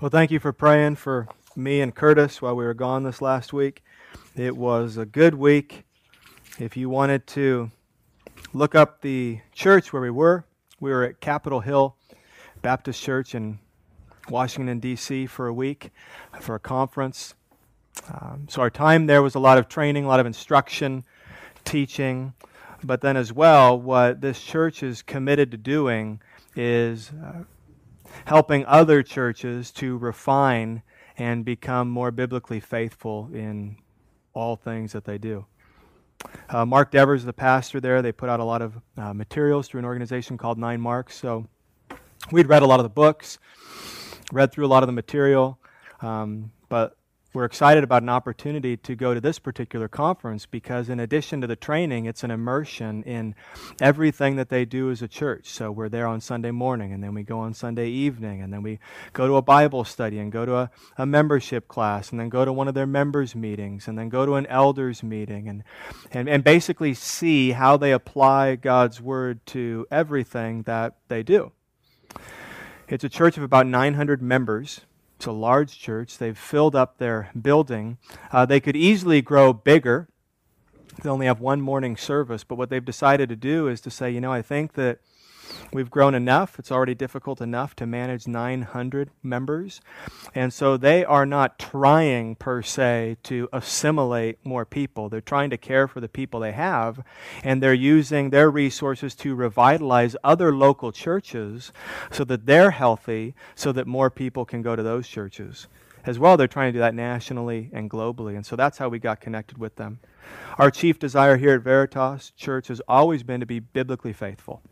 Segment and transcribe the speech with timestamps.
[0.00, 3.52] Well, thank you for praying for me and Curtis while we were gone this last
[3.52, 3.84] week.
[4.34, 5.84] It was a good week.
[6.58, 7.70] If you wanted to
[8.54, 10.46] look up the church where we were,
[10.80, 11.96] we were at Capitol Hill
[12.62, 13.58] Baptist Church in
[14.30, 15.26] Washington, D.C.
[15.26, 15.90] for a week
[16.40, 17.34] for a conference.
[18.08, 21.04] Um, so our time there was a lot of training, a lot of instruction,
[21.66, 22.32] teaching.
[22.82, 26.22] But then, as well, what this church is committed to doing
[26.56, 27.42] is uh,
[28.26, 30.82] helping other churches to refine
[31.16, 33.76] and become more biblically faithful in
[34.32, 35.44] all things that they do.
[36.48, 39.80] Uh, Mark Devers, the pastor there, they put out a lot of uh, materials through
[39.80, 41.12] an organization called 9Marks.
[41.12, 41.46] So
[42.30, 43.38] we'd read a lot of the books,
[44.32, 45.58] read through a lot of the material,
[46.00, 46.96] um, but
[47.32, 51.46] we're excited about an opportunity to go to this particular conference because, in addition to
[51.46, 53.36] the training, it's an immersion in
[53.80, 55.48] everything that they do as a church.
[55.48, 58.62] So, we're there on Sunday morning, and then we go on Sunday evening, and then
[58.62, 58.80] we
[59.12, 62.44] go to a Bible study, and go to a, a membership class, and then go
[62.44, 65.62] to one of their members' meetings, and then go to an elders' meeting, and,
[66.10, 71.52] and, and basically see how they apply God's Word to everything that they do.
[72.88, 74.80] It's a church of about 900 members.
[75.20, 76.16] It's a large church.
[76.16, 77.98] They've filled up their building.
[78.32, 80.08] Uh, they could easily grow bigger.
[81.02, 84.10] They only have one morning service, but what they've decided to do is to say,
[84.10, 85.00] you know, I think that
[85.72, 86.58] We've grown enough.
[86.58, 89.80] It's already difficult enough to manage 900 members.
[90.34, 95.08] And so they are not trying, per se, to assimilate more people.
[95.08, 97.04] They're trying to care for the people they have,
[97.44, 101.72] and they're using their resources to revitalize other local churches
[102.10, 105.68] so that they're healthy, so that more people can go to those churches.
[106.04, 108.34] As well, they're trying to do that nationally and globally.
[108.34, 110.00] And so that's how we got connected with them.
[110.58, 114.62] Our chief desire here at Veritas Church has always been to be biblically faithful.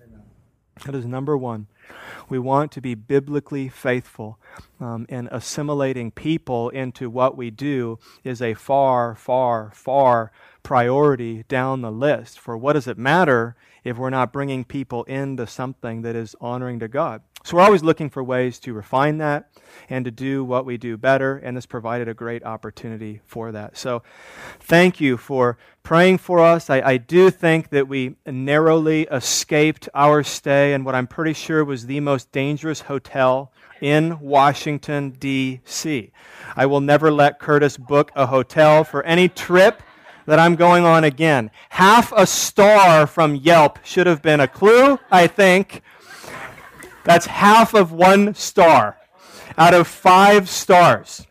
[0.84, 1.66] That is number one.
[2.28, 4.38] We want to be biblically faithful,
[4.80, 10.30] um, and assimilating people into what we do is a far, far, far
[10.62, 12.38] priority down the list.
[12.38, 16.78] For what does it matter if we're not bringing people into something that is honoring
[16.80, 17.22] to God?
[17.44, 19.50] So we're always looking for ways to refine that
[19.88, 23.76] and to do what we do better, and this provided a great opportunity for that.
[23.76, 24.02] So
[24.60, 26.68] thank you for praying for us.
[26.68, 31.64] I, I do think that we narrowly escaped our stay in what I'm pretty sure
[31.64, 36.12] was the most dangerous hotel in Washington, D.C.
[36.56, 39.82] I will never let Curtis book a hotel for any trip
[40.26, 41.50] that I'm going on again.
[41.70, 45.82] Half a star from Yelp should have been a clue, I think.
[47.08, 48.98] That's half of one star
[49.56, 51.26] out of five stars.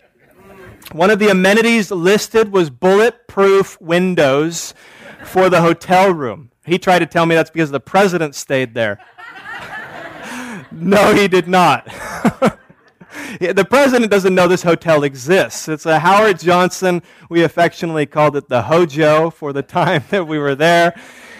[0.92, 4.74] One of the amenities listed was bulletproof windows
[5.24, 6.50] for the hotel room.
[6.66, 9.00] He tried to tell me that's because the president stayed there.
[10.72, 11.86] no, he did not.
[13.40, 15.68] the president doesn't know this hotel exists.
[15.68, 17.04] It's a Howard Johnson.
[17.30, 21.00] We affectionately called it the Hojo for the time that we were there.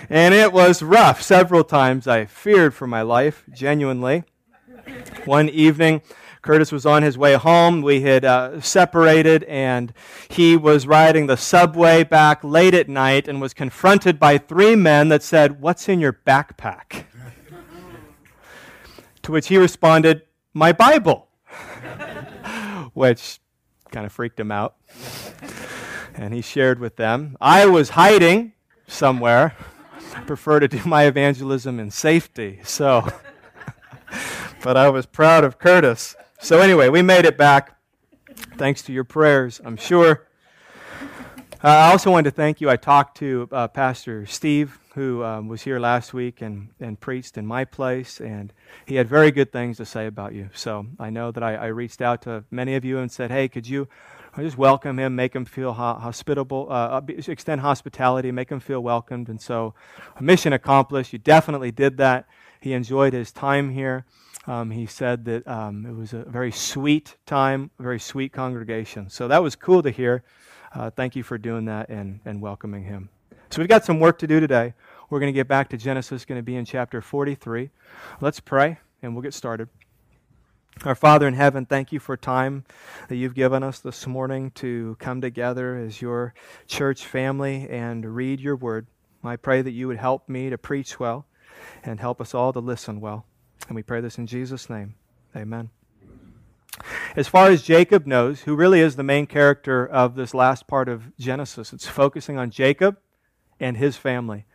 [0.10, 1.22] And it was rough.
[1.22, 4.24] Several times I feared for my life, genuinely.
[5.26, 6.02] One evening,
[6.42, 7.82] Curtis was on his way home.
[7.82, 9.92] We had uh, separated, and
[10.30, 15.10] he was riding the subway back late at night and was confronted by three men
[15.10, 17.04] that said, What's in your backpack?
[19.24, 20.22] to which he responded,
[20.54, 21.28] My Bible,
[22.94, 23.42] which
[23.92, 24.78] kind of freaked him out.
[26.16, 27.36] And he shared with them.
[27.42, 28.54] I was hiding
[28.88, 29.54] somewhere.
[30.26, 32.60] Prefer to do my evangelism in safety.
[32.64, 33.08] So
[34.64, 36.16] but I was proud of Curtis.
[36.40, 37.78] So, anyway, we made it back
[38.58, 40.28] thanks to your prayers, I'm sure.
[41.64, 42.70] Uh, I also wanted to thank you.
[42.70, 47.38] I talked to uh, Pastor Steve, who um, was here last week and, and preached
[47.38, 48.54] in my place, and
[48.86, 50.50] he had very good things to say about you.
[50.54, 53.48] So I know that I, I reached out to many of you and said, hey,
[53.48, 53.88] could you
[54.44, 59.30] just welcome him, make him feel hospitable, uh, extend hospitality, make him feel welcomed.
[59.30, 59.74] And so,
[60.20, 61.14] mission accomplished.
[61.14, 62.28] You definitely did that.
[62.60, 64.06] He enjoyed his time here.
[64.48, 69.10] Um, he said that um, it was a very sweet time, a very sweet congregation.
[69.10, 70.24] So that was cool to hear.
[70.74, 73.10] Uh, thank you for doing that and, and welcoming him.
[73.50, 74.74] So we've got some work to do today.
[75.10, 77.70] We're going to get back to Genesis, going to be in chapter 43.
[78.22, 79.70] Let's pray and we'll get started.
[80.86, 82.64] Our Father in heaven, thank you for time
[83.10, 86.34] that you've given us this morning to come together as your
[86.68, 88.88] church family and read your word.
[89.24, 91.26] I pray that you would help me to preach well
[91.84, 93.26] and help us all to listen well.
[93.68, 94.96] And we pray this in Jesus' name.
[95.36, 95.72] Amen.
[97.16, 100.88] As far as Jacob knows, who really is the main character of this last part
[100.88, 102.98] of Genesis, it's focusing on Jacob
[103.60, 104.46] and his family.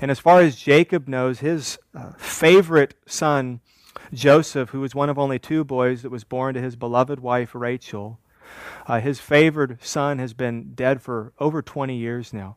[0.00, 3.60] And as far as Jacob knows, his uh, favorite son
[4.12, 7.54] Joseph, who was one of only two boys that was born to his beloved wife
[7.54, 8.18] Rachel,
[8.86, 12.56] uh, his favored son has been dead for over 20 years now.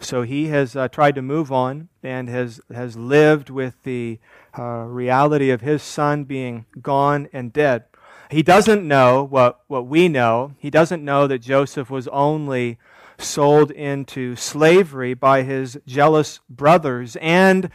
[0.00, 4.18] So he has uh, tried to move on and has, has lived with the
[4.56, 7.84] uh, reality of his son being gone and dead.
[8.30, 10.54] He doesn't know what, what we know.
[10.58, 12.78] He doesn't know that Joseph was only
[13.18, 17.70] sold into slavery by his jealous brothers and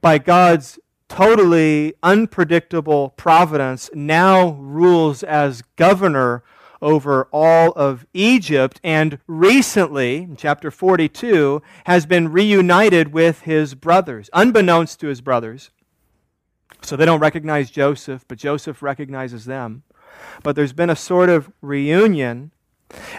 [0.00, 0.78] by God's
[1.12, 6.42] totally unpredictable providence, now rules as governor
[6.80, 15.00] over all of Egypt, and recently, chapter 42, has been reunited with his brothers, unbeknownst
[15.00, 15.70] to his brothers.
[16.80, 19.82] So they don't recognize Joseph, but Joseph recognizes them.
[20.42, 22.52] But there's been a sort of reunion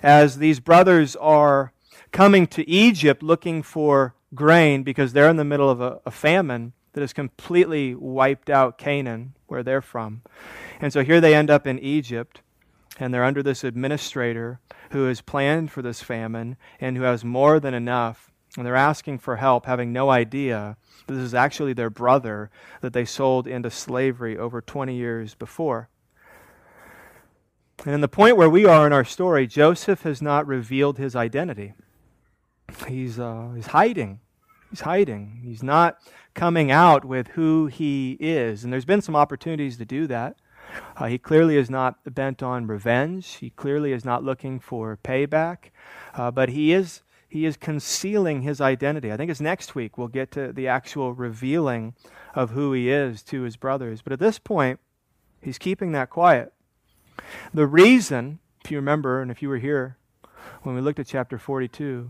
[0.01, 1.74] as these brothers are
[2.12, 6.74] coming to Egypt looking for grain because they're in the middle of a, a famine
[6.94, 10.22] that has completely wiped out Canaan, where they're from.
[10.80, 12.42] And so here they end up in Egypt
[13.00, 14.60] and they're under this administrator
[14.92, 18.31] who has planned for this famine and who has more than enough.
[18.56, 22.50] And they're asking for help, having no idea this is actually their brother
[22.81, 25.90] that they sold into slavery over 20 years before.
[27.86, 31.16] And in the point where we are in our story, Joseph has not revealed his
[31.16, 31.74] identity.
[32.88, 34.19] He's, uh, he's hiding.
[34.69, 35.42] He's hiding.
[35.44, 35.98] He's not
[36.33, 38.63] coming out with who he is.
[38.63, 40.35] And there's been some opportunities to do that.
[40.97, 43.35] Uh, he clearly is not bent on revenge.
[43.35, 45.71] He clearly is not looking for payback.
[46.15, 49.12] Uh, but he is, he is concealing his identity.
[49.12, 51.94] I think it's next week we'll get to the actual revealing
[52.33, 54.01] of who he is to his brothers.
[54.01, 54.80] But at this point,
[55.41, 56.53] he's keeping that quiet.
[57.53, 59.97] The reason, if you remember, and if you were here
[60.63, 62.09] when we looked at chapter 42,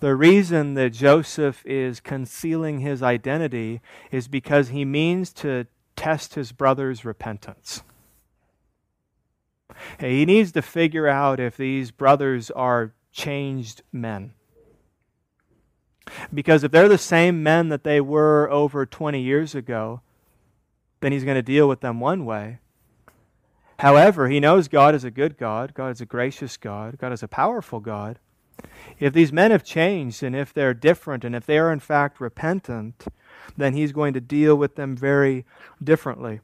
[0.00, 3.80] the reason that Joseph is concealing his identity
[4.10, 5.66] is because he means to
[5.96, 7.82] test his brother's repentance.
[9.98, 14.34] He needs to figure out if these brothers are changed men.
[16.32, 20.02] Because if they're the same men that they were over 20 years ago,
[21.00, 22.58] then he's going to deal with them one way.
[23.78, 27.22] However, he knows God is a good God, God is a gracious God, God is
[27.22, 28.18] a powerful God.
[28.98, 32.20] If these men have changed and if they're different and if they are in fact
[32.20, 33.04] repentant,
[33.56, 35.44] then he's going to deal with them very
[35.82, 36.40] differently.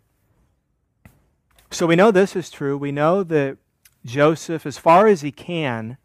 [1.71, 2.77] So we know this is true.
[2.77, 3.57] We know that
[4.05, 5.97] Joseph, as far as he can,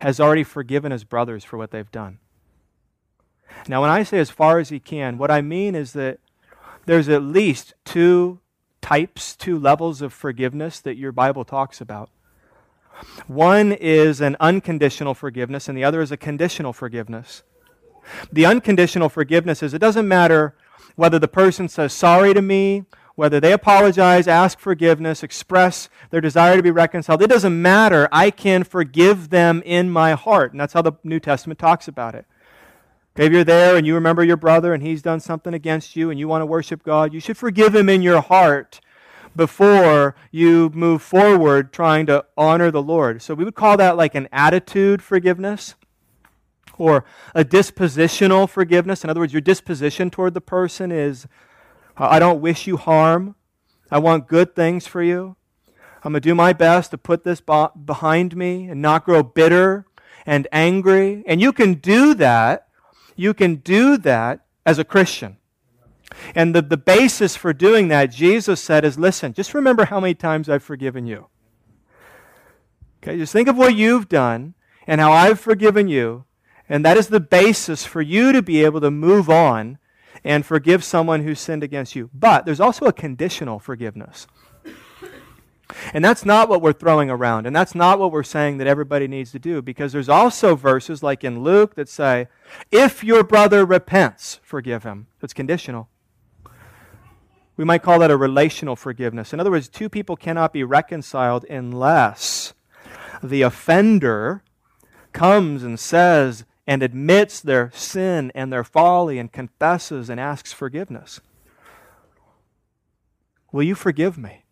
[0.00, 2.18] has already forgiven his brothers for what they've done.
[3.68, 6.18] Now, when I say as far as he can, what I mean is that
[6.86, 8.40] there's at least two
[8.82, 12.10] types, two levels of forgiveness that your Bible talks about.
[13.26, 17.42] One is an unconditional forgiveness, and the other is a conditional forgiveness.
[18.32, 20.54] The unconditional forgiveness is it doesn't matter
[20.96, 22.84] whether the person says sorry to me
[23.16, 28.08] whether they apologize, ask forgiveness, express their desire to be reconciled, it doesn't matter.
[28.10, 30.52] I can forgive them in my heart.
[30.52, 32.26] And that's how the New Testament talks about it.
[33.16, 36.18] If you're there and you remember your brother and he's done something against you and
[36.18, 38.80] you want to worship God, you should forgive him in your heart
[39.36, 43.22] before you move forward trying to honor the Lord.
[43.22, 45.74] So we would call that like an attitude forgiveness
[46.78, 47.04] or
[47.34, 49.04] a dispositional forgiveness.
[49.04, 51.26] In other words, your disposition toward the person is
[51.96, 53.36] I don't wish you harm.
[53.90, 55.36] I want good things for you.
[56.02, 59.86] I'm going to do my best to put this behind me and not grow bitter
[60.26, 61.22] and angry.
[61.26, 62.68] And you can do that.
[63.16, 65.38] You can do that as a Christian.
[66.34, 70.14] And the, the basis for doing that, Jesus said, is listen, just remember how many
[70.14, 71.26] times I've forgiven you.
[73.02, 74.54] Okay, just think of what you've done
[74.86, 76.24] and how I've forgiven you.
[76.68, 79.78] And that is the basis for you to be able to move on
[80.24, 82.08] and forgive someone who sinned against you.
[82.14, 84.26] But there's also a conditional forgiveness.
[85.92, 87.46] And that's not what we're throwing around.
[87.46, 91.02] And that's not what we're saying that everybody needs to do because there's also verses
[91.02, 92.28] like in Luke that say,
[92.70, 95.08] if your brother repents, forgive him.
[95.22, 95.88] It's conditional.
[97.56, 99.32] We might call that a relational forgiveness.
[99.32, 102.52] In other words, two people cannot be reconciled unless
[103.22, 104.42] the offender
[105.12, 111.20] comes and says, and admits their sin and their folly and confesses and asks forgiveness.
[113.52, 114.44] Will you forgive me?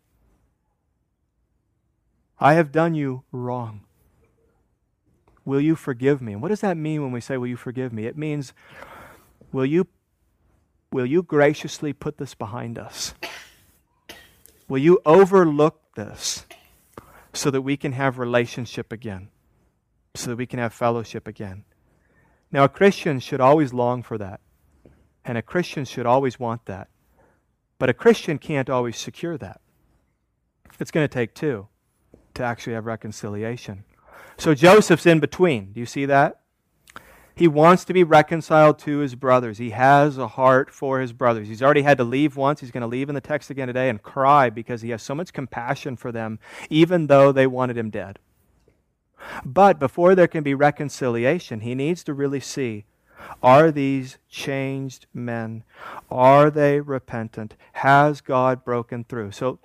[2.39, 3.81] I have done you wrong.
[5.45, 6.33] Will you forgive me?
[6.33, 8.05] And what does that mean when we say, Will you forgive me?
[8.05, 8.53] It means,
[9.51, 9.87] Will you,
[10.93, 13.15] will you graciously put this behind us?
[14.69, 16.45] Will you overlook this
[17.33, 19.29] so that we can have relationship again?
[20.15, 21.65] So that we can have fellowship again?
[22.51, 24.39] Now, a Christian should always long for that,
[25.25, 26.89] and a Christian should always want that.
[27.79, 29.59] But a Christian can't always secure that.
[30.79, 31.67] It's going to take two
[32.35, 33.83] to actually have reconciliation.
[34.37, 35.73] So Joseph's in between.
[35.73, 36.42] Do you see that?
[37.35, 39.57] He wants to be reconciled to his brothers.
[39.57, 41.47] He has a heart for his brothers.
[41.47, 42.59] He's already had to leave once.
[42.59, 45.15] He's going to leave in the text again today and cry because he has so
[45.15, 48.19] much compassion for them, even though they wanted him dead.
[49.43, 52.85] But before there can be reconciliation, he needs to really see
[53.41, 55.63] are these changed men?
[56.11, 57.55] Are they repentant?
[57.73, 59.31] Has God broken through?
[59.31, 59.59] So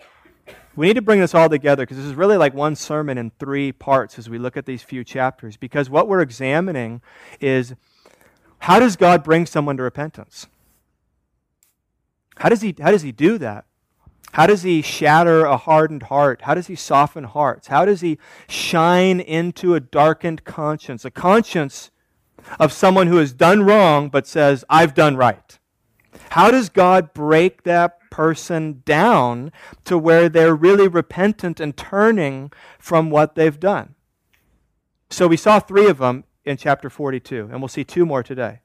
[0.78, 3.32] we need to bring this all together because this is really like one sermon in
[3.40, 5.56] three parts as we look at these few chapters.
[5.56, 7.02] Because what we're examining
[7.40, 7.75] is
[8.61, 10.47] how does God bring someone to repentance?
[12.37, 13.64] How does he, how does he do that?
[14.32, 16.42] How does he shatter a hardened heart?
[16.42, 17.66] How does he soften hearts?
[17.66, 18.18] How does he
[18.49, 21.04] shine into a darkened conscience?
[21.04, 21.90] A conscience
[22.61, 25.58] of someone who has done wrong but says, I've done right.
[26.31, 29.53] How does God break that person down
[29.85, 33.95] to where they're really repentant and turning from what they've done.
[35.11, 38.61] So we saw three of them in chapter 42, and we'll see two more today.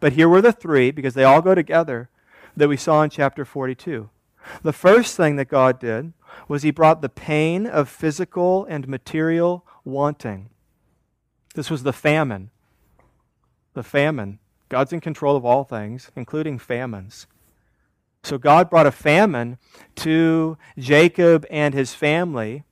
[0.00, 2.10] But here were the three, because they all go together,
[2.56, 4.08] that we saw in chapter 42.
[4.62, 6.12] The first thing that God did
[6.48, 10.50] was he brought the pain of physical and material wanting.
[11.54, 12.50] This was the famine.
[13.74, 14.38] The famine.
[14.68, 17.26] God's in control of all things, including famines.
[18.22, 19.58] So God brought a famine
[19.96, 22.64] to Jacob and his family.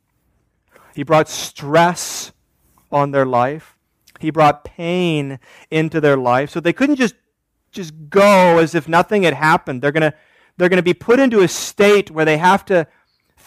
[0.95, 2.33] He brought stress
[2.91, 3.77] on their life.
[4.19, 5.39] He brought pain
[5.71, 6.51] into their life.
[6.51, 7.15] So they couldn't just,
[7.71, 9.83] just go as if nothing had happened.
[9.83, 10.15] They're going to
[10.57, 12.87] they're going to be put into a state where they have to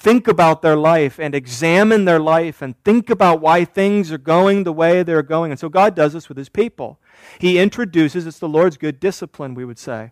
[0.08, 4.64] think about their life and examine their life and think about why things are going
[4.64, 5.52] the way they're going.
[5.52, 6.98] And so God does this with his people.
[7.40, 10.12] He introduces, it's the Lord's good discipline, we would say.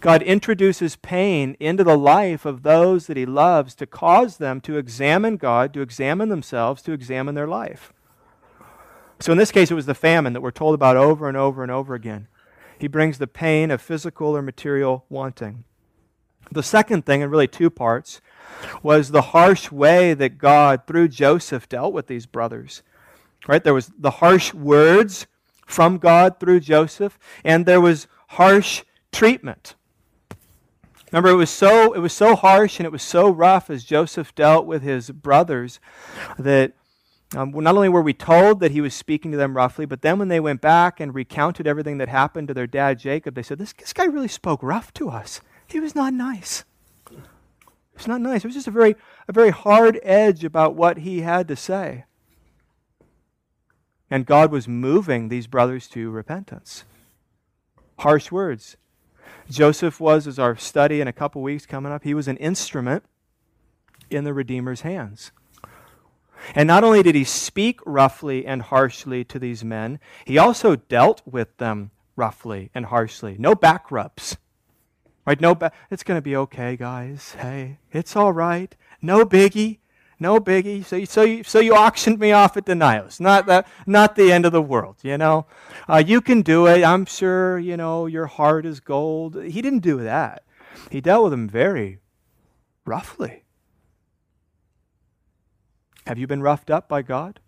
[0.00, 4.78] God introduces pain into the life of those that He loves to cause them to
[4.78, 7.92] examine God, to examine themselves, to examine their life.
[9.20, 11.62] So in this case, it was the famine that we're told about over and over
[11.62, 12.28] and over again.
[12.78, 15.64] He brings the pain of physical or material wanting.
[16.50, 18.20] The second thing, and really two parts,
[18.82, 22.82] was the harsh way that God, through Joseph, dealt with these brothers.
[23.46, 23.62] Right?
[23.62, 25.26] There was the harsh words
[25.66, 29.74] from God through Joseph, and there was harsh treatment.
[31.12, 34.34] Remember, it was so it was so harsh and it was so rough as Joseph
[34.34, 35.78] dealt with his brothers
[36.38, 36.72] that
[37.34, 40.18] um, not only were we told that he was speaking to them roughly, but then
[40.18, 43.58] when they went back and recounted everything that happened to their dad Jacob, they said,
[43.58, 45.40] "This, this guy really spoke rough to us.
[45.66, 46.64] He was not nice.
[47.10, 47.18] It
[47.96, 48.44] was not nice.
[48.44, 48.96] It was just a very
[49.28, 52.04] a very hard edge about what he had to say."
[54.10, 56.84] And God was moving these brothers to repentance.
[57.98, 58.76] Harsh words,
[59.50, 63.04] Joseph was, as our study in a couple weeks coming up, he was an instrument
[64.10, 65.32] in the Redeemer's hands.
[66.54, 71.22] And not only did he speak roughly and harshly to these men, he also dealt
[71.26, 73.36] with them roughly and harshly.
[73.38, 74.36] No back rubs.
[75.26, 75.40] Right?
[75.40, 77.34] No ba- it's going to be okay, guys.
[77.38, 78.74] Hey, it's all right.
[79.02, 79.78] No biggie.
[80.18, 80.84] No biggie.
[80.84, 83.20] So, you, so, you, so you auctioned me off at the Niles.
[83.20, 85.46] Not, that, not the end of the world, you know.
[85.88, 86.84] Uh, you can do it.
[86.84, 89.42] I'm sure, you know, your heart is gold.
[89.42, 90.44] He didn't do that.
[90.90, 91.98] He dealt with them very
[92.84, 93.42] roughly.
[96.06, 97.40] Have you been roughed up by God?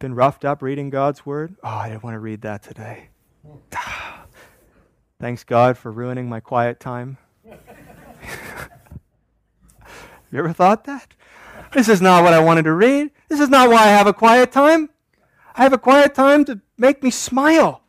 [0.00, 1.56] Been roughed up reading God's Word?
[1.62, 3.10] Oh, I didn't want to read that today.
[5.20, 7.18] Thanks, God, for ruining my quiet time.
[7.44, 7.58] you
[10.32, 11.12] ever thought that?
[11.72, 13.10] This is not what I wanted to read.
[13.28, 14.90] This is not why I have a quiet time.
[15.56, 17.82] I have a quiet time to make me smile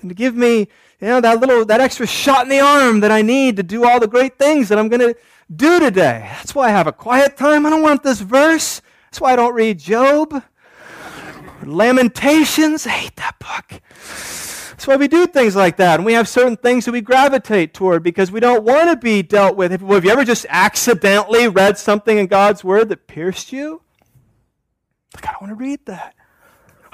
[0.00, 0.60] and to give me,
[1.00, 3.84] you know, that little, that extra shot in the arm that I need to do
[3.84, 5.14] all the great things that I'm going to
[5.54, 6.26] do today.
[6.38, 7.66] That's why I have a quiet time.
[7.66, 8.80] I don't want this verse.
[9.10, 10.42] That's why I don't read Job.
[11.62, 12.86] Lamentations.
[12.86, 13.82] I hate that book.
[14.80, 15.96] That's why we do things like that.
[15.96, 19.20] And we have certain things that we gravitate toward because we don't want to be
[19.20, 19.72] dealt with.
[19.72, 23.82] Have you ever just accidentally read something in God's Word that pierced you?
[25.14, 26.14] Like, I don't want to read that.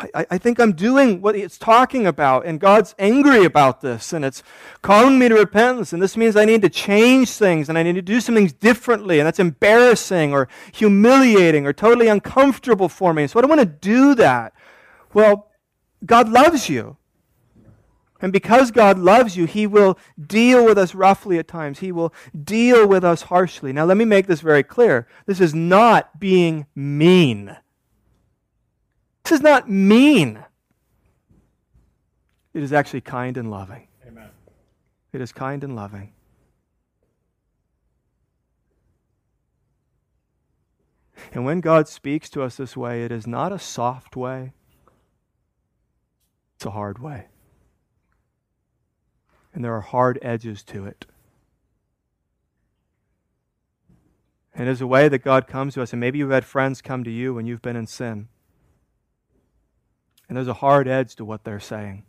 [0.01, 4.25] I, I think I'm doing what it's talking about, and God's angry about this, and
[4.25, 4.43] it's
[4.83, 7.95] calling me to repentance, and this means I need to change things, and I need
[7.95, 13.29] to do some things differently, and that's embarrassing or humiliating or totally uncomfortable for me.
[13.29, 14.55] So I don't want to do that.
[15.15, 15.53] Well,
[16.05, 16.97] God loves you.
[18.21, 21.81] And because God loves you, He will deal with us roughly at times.
[21.81, 23.73] He will deal with us harshly.
[23.73, 25.07] Now, let me make this very clear.
[25.27, 27.57] This is not being mean.
[29.25, 30.45] This is not mean.
[32.55, 33.89] It is actually kind and loving.
[34.07, 34.31] Amen.
[35.13, 36.13] it is kind and loving.
[41.33, 44.53] And when God speaks to us this way, it is not a soft way,
[46.55, 47.27] it's a hard way.
[49.57, 51.07] And there are hard edges to it.
[54.55, 57.03] And there's a way that God comes to us, and maybe you've had friends come
[57.05, 58.29] to you when you've been in sin.
[60.29, 62.05] And there's a hard edge to what they're saying.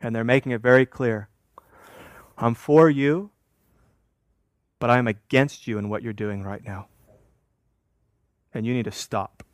[0.00, 1.28] And they're making it very clear
[2.36, 3.30] I'm for you,
[4.80, 6.88] but I'm against you in what you're doing right now.
[8.52, 9.44] And you need to stop.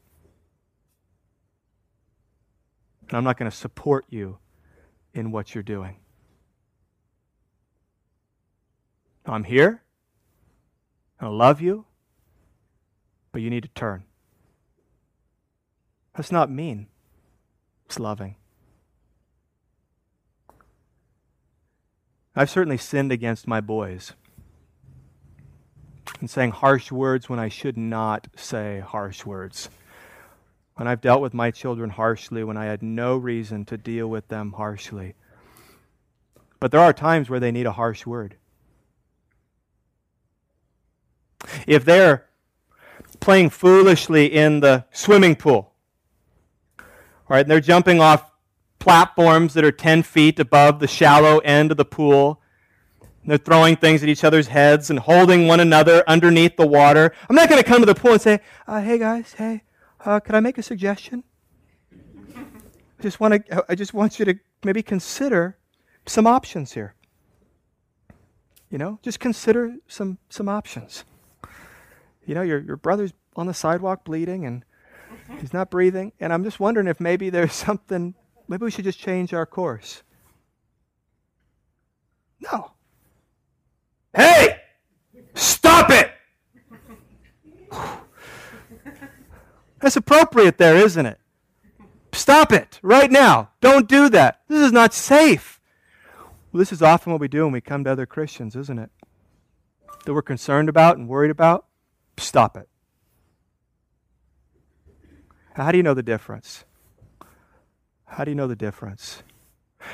[3.09, 4.39] And I'm not going to support you
[5.13, 5.99] in what you're doing.
[9.27, 9.83] I'm here.
[11.21, 11.85] I love you,
[13.31, 14.05] but you need to turn.
[16.17, 16.89] That's not mean,
[17.87, 18.37] it's loving.
[22.35, 24.15] I've certainly sinned against my boys
[26.21, 29.69] and saying harsh words when I should not say harsh words.
[30.75, 34.29] When I've dealt with my children harshly when I had no reason to deal with
[34.29, 35.15] them harshly.
[36.59, 38.37] But there are times where they need a harsh word.
[41.67, 42.27] If they're
[43.21, 45.73] playing foolishly in the swimming pool,
[47.29, 48.31] right, and they're jumping off
[48.79, 52.41] platforms that are 10 feet above the shallow end of the pool,
[53.25, 57.15] they're throwing things at each other's heads and holding one another underneath the water.
[57.31, 59.63] I'm not going to come to the pool and say, uh, "Hey guys, hey,
[60.05, 61.23] uh, could I make a suggestion?"
[62.35, 63.65] I just want to.
[63.69, 64.35] I just want you to
[64.65, 65.57] maybe consider
[66.05, 66.95] some options here.
[68.71, 71.05] You know, just consider some some options
[72.27, 74.65] you know, your, your brother's on the sidewalk bleeding and
[75.41, 76.13] he's not breathing.
[76.21, 78.15] And I'm just wondering if maybe there's something,
[78.49, 80.03] maybe we should just change our course.
[82.41, 82.73] No.
[84.15, 84.61] Hey!
[85.35, 86.13] Stop it!
[89.81, 91.19] That's appropriate there, isn't it?
[92.13, 93.51] Stop it right now.
[93.61, 94.43] Don't do that.
[94.47, 95.61] This is not safe.
[96.53, 98.91] Well, this is often what we do when we come to other Christians, isn't it?
[100.05, 101.67] That we're concerned about and worried about.
[102.17, 102.69] Stop it.
[105.55, 106.65] How do you know the difference?
[108.07, 109.23] How do you know the difference?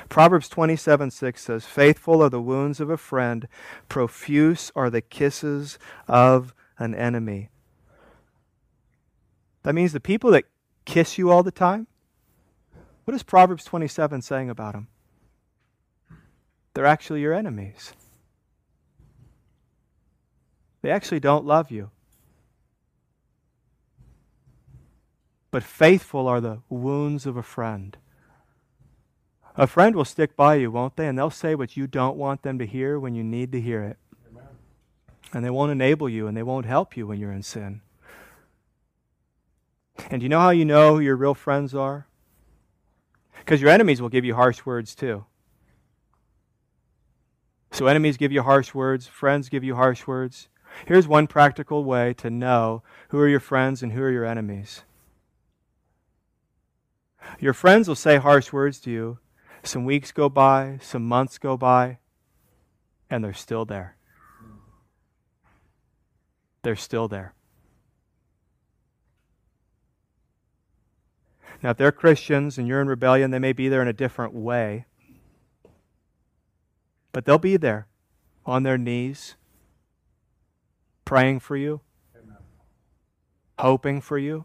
[0.08, 3.48] Proverbs 27 6 says, Faithful are the wounds of a friend,
[3.88, 7.48] profuse are the kisses of an enemy.
[9.62, 10.44] That means the people that
[10.84, 11.86] kiss you all the time,
[13.04, 14.88] what is Proverbs 27 saying about them?
[16.74, 17.94] They're actually your enemies.
[20.82, 21.90] They actually don't love you.
[25.50, 27.96] But faithful are the wounds of a friend.
[29.56, 31.08] A friend will stick by you, won't they?
[31.08, 33.82] And they'll say what you don't want them to hear when you need to hear
[33.82, 33.98] it.
[34.30, 34.44] Amen.
[35.32, 37.80] And they won't enable you and they won't help you when you're in sin.
[40.10, 42.06] And you know how you know who your real friends are?
[43.38, 45.24] Because your enemies will give you harsh words too.
[47.72, 50.48] So, enemies give you harsh words, friends give you harsh words.
[50.86, 54.82] Here's one practical way to know who are your friends and who are your enemies.
[57.38, 59.18] Your friends will say harsh words to you.
[59.62, 61.98] Some weeks go by, some months go by,
[63.10, 63.96] and they're still there.
[66.62, 67.34] They're still there.
[71.62, 74.32] Now, if they're Christians and you're in rebellion, they may be there in a different
[74.32, 74.86] way.
[77.12, 77.88] But they'll be there
[78.46, 79.34] on their knees,
[81.04, 81.80] praying for you,
[82.16, 82.36] Amen.
[83.58, 84.44] hoping for you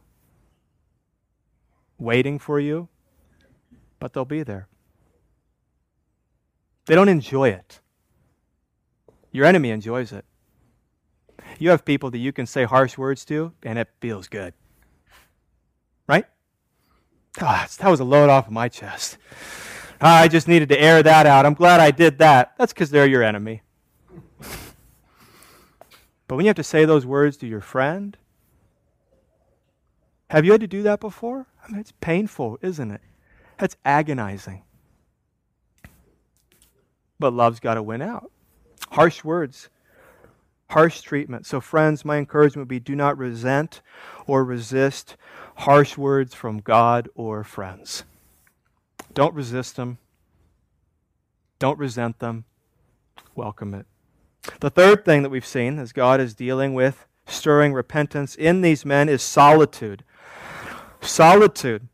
[2.03, 2.89] waiting for you,
[3.99, 4.67] but they'll be there.
[6.85, 7.79] They don't enjoy it.
[9.31, 10.25] Your enemy enjoys it.
[11.57, 14.53] You have people that you can say harsh words to, and it feels good.
[16.07, 16.25] Right?
[17.41, 19.17] Oh, that was a load off of my chest.
[20.01, 21.45] Ah, I just needed to air that out.
[21.45, 22.53] I'm glad I did that.
[22.57, 23.61] That's because they're your enemy.
[26.27, 28.17] but when you have to say those words to your friend,
[30.29, 31.47] have you had to do that before?
[31.63, 33.02] I mean, it's painful, isn't it?
[33.58, 34.63] That's agonizing.
[37.19, 38.32] But love's got to win out.
[38.91, 39.69] Harsh words,
[40.69, 41.45] harsh treatment.
[41.45, 43.82] So, friends, my encouragement would be do not resent
[44.28, 45.15] or resist
[45.56, 48.04] harsh words from God or friends.
[49.13, 49.99] Don't resist them,
[51.60, 52.45] don't resent them,
[53.36, 53.86] welcome it.
[54.60, 58.86] The third thing that we've seen as God is dealing with stirring repentance in these
[58.86, 60.04] men is solitude
[61.07, 61.87] solitude.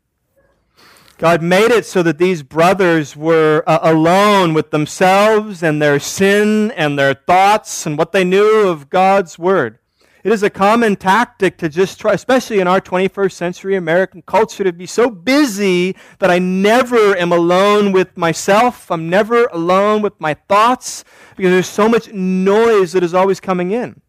[1.18, 6.70] God made it so that these brothers were uh, alone with themselves and their sin
[6.70, 9.80] and their thoughts and what they knew of God's Word.
[10.22, 14.64] It is a common tactic to just try, especially in our 21st century American culture,
[14.64, 18.90] to be so busy that I never am alone with myself.
[18.90, 21.04] I'm never alone with my thoughts
[21.36, 24.02] because there's so much noise that is always coming in.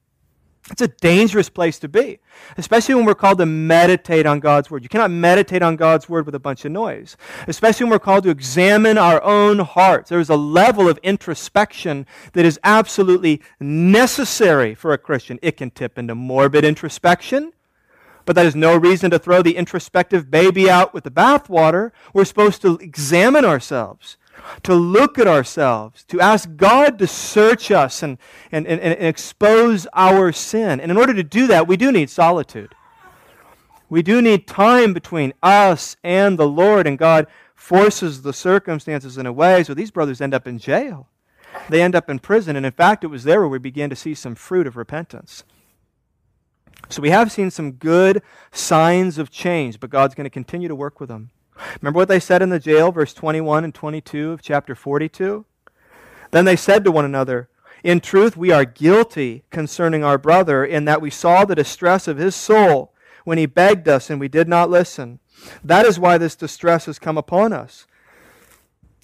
[0.69, 2.19] It's a dangerous place to be,
[2.55, 4.83] especially when we're called to meditate on God's Word.
[4.83, 8.23] You cannot meditate on God's Word with a bunch of noise, especially when we're called
[8.25, 10.09] to examine our own hearts.
[10.09, 15.39] There's a level of introspection that is absolutely necessary for a Christian.
[15.41, 17.53] It can tip into morbid introspection,
[18.25, 21.91] but that is no reason to throw the introspective baby out with the bathwater.
[22.13, 24.17] We're supposed to examine ourselves
[24.63, 28.17] to look at ourselves, to ask God to search us and,
[28.51, 30.79] and, and, and, expose our sin.
[30.79, 32.75] And in order to do that, we do need solitude.
[33.89, 39.25] We do need time between us and the Lord, and God forces the circumstances in
[39.25, 41.07] a way so these brothers end up in jail.
[41.69, 43.95] They end up in prison, and in fact, it was there where we began to
[43.95, 45.43] see some fruit of repentance.
[46.89, 50.75] So we have seen some good signs of change, but God's going to continue to
[50.75, 51.31] work with them.
[51.81, 55.45] Remember what they said in the jail, verse 21 and 22 of chapter 42?
[56.31, 57.49] Then they said to one another,
[57.83, 62.17] In truth, we are guilty concerning our brother, in that we saw the distress of
[62.17, 62.93] his soul
[63.23, 65.19] when he begged us and we did not listen.
[65.63, 67.85] That is why this distress has come upon us.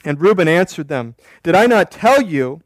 [0.06, 2.62] And Reuben answered them, Did I not tell you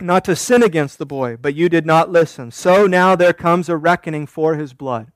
[0.00, 2.50] not to sin against the boy, but you did not listen?
[2.50, 5.10] So now there comes a reckoning for his blood.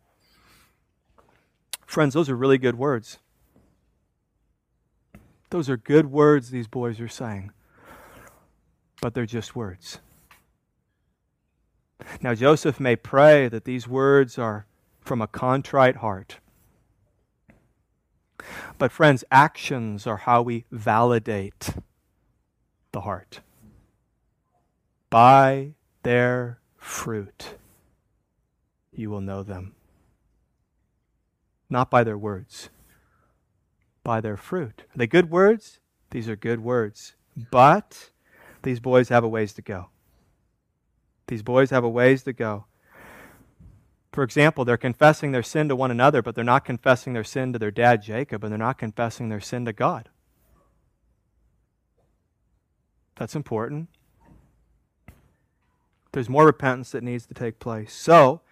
[1.86, 3.18] Friends, those are really good words.
[5.52, 7.52] Those are good words these boys are saying,
[9.02, 9.98] but they're just words.
[12.22, 14.64] Now, Joseph may pray that these words are
[15.02, 16.38] from a contrite heart.
[18.78, 21.74] But, friends, actions are how we validate
[22.92, 23.40] the heart.
[25.10, 27.58] By their fruit,
[28.90, 29.74] you will know them.
[31.68, 32.70] Not by their words
[34.04, 34.84] by their fruit.
[34.94, 35.78] Are they good words?
[36.10, 37.14] These are good words.
[37.50, 38.10] But
[38.62, 39.88] these boys have a ways to go.
[41.28, 42.66] These boys have a ways to go.
[44.12, 47.52] For example, they're confessing their sin to one another, but they're not confessing their sin
[47.54, 50.10] to their dad Jacob, and they're not confessing their sin to God.
[53.16, 53.88] That's important.
[56.12, 57.94] There's more repentance that needs to take place.
[57.94, 58.42] So,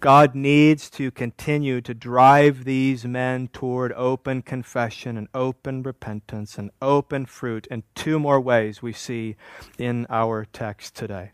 [0.00, 6.70] God needs to continue to drive these men toward open confession and open repentance and
[6.80, 9.34] open fruit in two more ways we see
[9.76, 11.32] in our text today.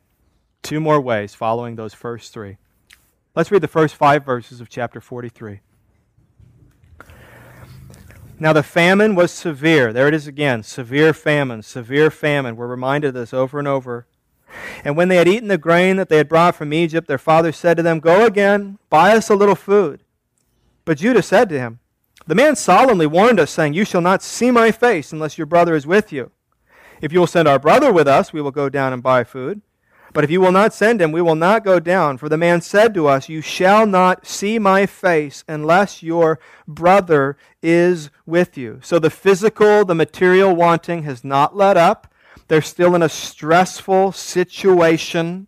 [0.62, 2.56] Two more ways following those first three.
[3.34, 5.60] Let's read the first five verses of chapter 43.
[8.40, 9.92] Now the famine was severe.
[9.92, 12.56] There it is again severe famine, severe famine.
[12.56, 14.06] We're reminded of this over and over
[14.84, 17.52] and when they had eaten the grain that they had brought from Egypt, their father
[17.52, 20.00] said to them, Go again, buy us a little food.
[20.84, 21.80] But Judah said to him,
[22.26, 25.74] The man solemnly warned us, saying, You shall not see my face unless your brother
[25.74, 26.30] is with you.
[27.00, 29.62] If you will send our brother with us, we will go down and buy food.
[30.14, 32.18] But if you will not send him, we will not go down.
[32.18, 36.38] For the man said to us, You shall not see my face unless your
[36.68, 38.78] brother is with you.
[38.82, 42.13] So the physical, the material wanting has not let up.
[42.48, 45.46] They're still in a stressful situation.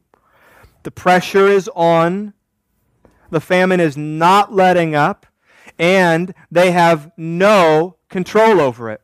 [0.82, 2.32] The pressure is on.
[3.30, 5.26] The famine is not letting up.
[5.78, 9.02] And they have no control over it.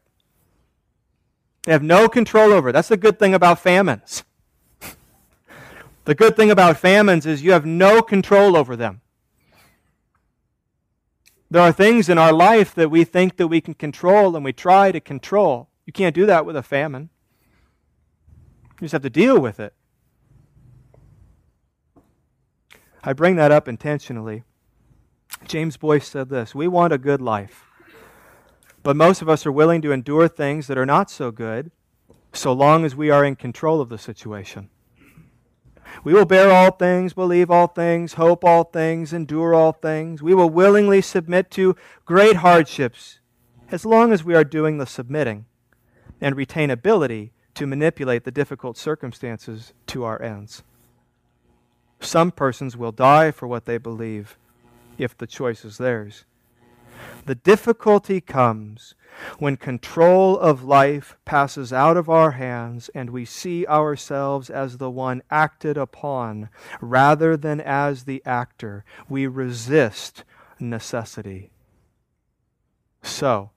[1.65, 2.73] They have no control over it.
[2.73, 4.25] That's the good thing about famines.
[6.05, 9.03] the good thing about famines is you have no control over them.
[11.51, 14.55] There are things in our life that we think that we can control and we
[14.55, 15.69] try to control.
[15.85, 17.11] You can't do that with a famine.
[18.83, 19.75] You just have to deal with it.
[23.05, 24.42] I bring that up intentionally.
[25.47, 27.66] James Boice said this We want a good life,
[28.83, 31.71] but most of us are willing to endure things that are not so good
[32.33, 34.68] so long as we are in control of the situation.
[36.03, 40.25] We will bear all things, believe all things, hope all things, endure all things.
[40.25, 43.21] We will willingly submit to great hardships
[43.71, 45.47] as long as we are doing the submitting
[46.21, 50.62] and retain ability to manipulate the difficult circumstances to our ends.
[52.01, 54.37] Some persons will die for what they believe
[54.99, 56.25] if the choice is theirs.
[57.27, 58.95] The difficulty comes
[59.38, 64.91] when control of life passes out of our hands and we see ourselves as the
[64.91, 66.49] one acted upon
[66.81, 68.85] rather than as the actor.
[69.09, 70.25] We resist
[70.59, 71.51] necessity.
[73.03, 73.51] So,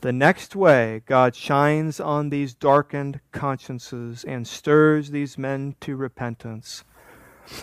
[0.00, 6.84] The next way God shines on these darkened consciences and stirs these men to repentance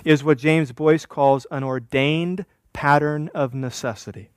[0.04, 4.32] is what James Boice calls an ordained pattern of necessity.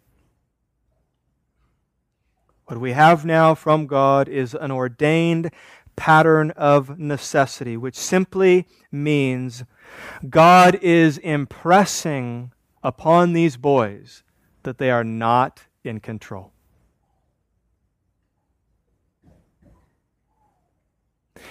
[2.67, 5.51] What we have now from God is an ordained
[5.97, 9.65] pattern of necessity, which simply means
[10.29, 14.23] God is impressing upon these boys
[14.63, 16.53] that they are not in control.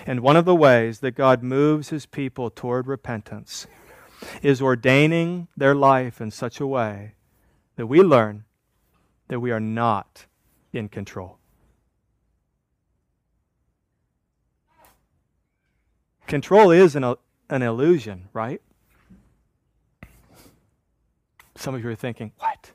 [0.06, 3.68] And one of the ways that God moves his people toward repentance
[4.42, 7.16] is ordaining their life in such a way
[7.76, 8.46] that we learn
[9.28, 10.26] that we are not
[10.74, 11.38] in control.
[16.26, 17.16] Control is an,
[17.50, 18.62] an illusion, right?
[21.56, 22.72] Some of you are thinking, what?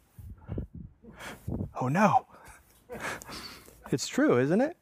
[1.81, 2.27] Oh no.
[3.93, 4.77] it's true, isn't it?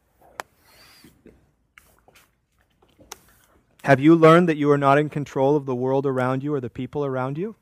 [3.91, 6.61] Have you learned that you are not in control of the world around you or
[6.61, 7.57] the people around you?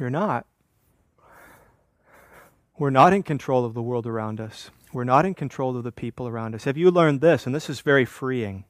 [0.00, 0.44] You're not.
[2.76, 4.72] We're not in control of the world around us.
[4.92, 6.64] We're not in control of the people around us.
[6.64, 7.46] Have you learned this?
[7.46, 8.64] And this is very freeing.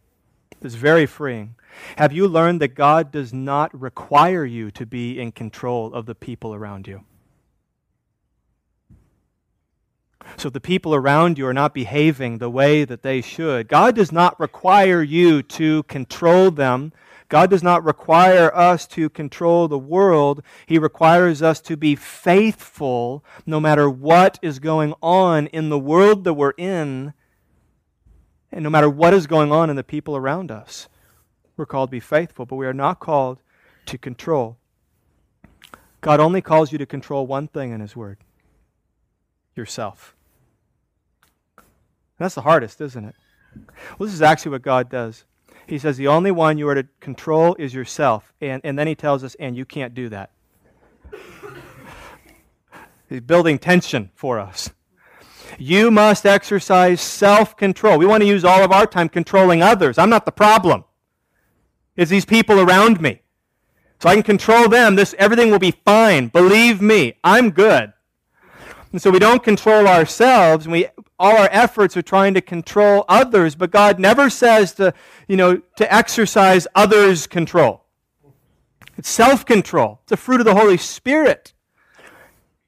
[0.61, 1.55] This is very freeing.
[1.97, 6.15] Have you learned that God does not require you to be in control of the
[6.15, 7.05] people around you?
[10.37, 13.69] So the people around you are not behaving the way that they should.
[13.69, 16.93] God does not require you to control them.
[17.29, 20.43] God does not require us to control the world.
[20.67, 26.25] He requires us to be faithful no matter what is going on in the world
[26.25, 27.13] that we're in,
[28.51, 30.89] and no matter what is going on in the people around us.
[31.57, 33.41] We're called to be faithful, but we are not called
[33.87, 34.57] to control.
[36.01, 38.19] God only calls you to control one thing in His Word
[39.55, 40.15] yourself.
[42.19, 43.15] That's the hardest, isn't it?
[43.99, 45.25] Well, this is actually what God does.
[45.67, 48.33] He says the only one you are to control is yourself.
[48.41, 50.31] And, and then he tells us, and you can't do that.
[53.09, 54.71] He's building tension for us.
[55.59, 57.99] You must exercise self control.
[57.99, 59.99] We want to use all of our time controlling others.
[59.99, 60.85] I'm not the problem.
[61.97, 63.23] It's these people around me.
[64.01, 64.95] So I can control them.
[64.95, 66.29] This everything will be fine.
[66.29, 67.93] Believe me, I'm good.
[68.93, 70.87] And so we don't control ourselves, and we
[71.19, 74.95] all our efforts are trying to control others, but God never says to,
[75.27, 77.85] you know, to exercise others' control.
[78.97, 80.01] It's self-control.
[80.05, 81.53] It's a fruit of the Holy Spirit.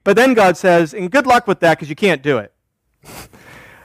[0.03, 2.53] But then God says, and good luck with that because you can't do it.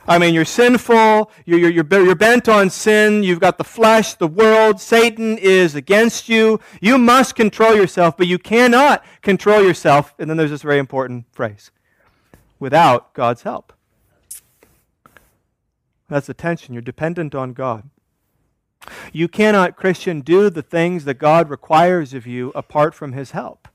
[0.08, 4.14] I mean, you're sinful, you're, you're, you're, you're bent on sin, you've got the flesh,
[4.14, 6.60] the world, Satan is against you.
[6.80, 10.14] You must control yourself, but you cannot control yourself.
[10.18, 11.72] And then there's this very important phrase
[12.60, 13.72] without God's help.
[16.08, 16.74] That's the tension.
[16.74, 17.90] You're dependent on God.
[19.12, 23.68] You cannot, Christian, do the things that God requires of you apart from His help.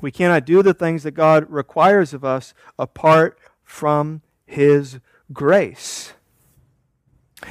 [0.00, 4.98] We cannot do the things that God requires of us apart from His
[5.32, 6.12] grace.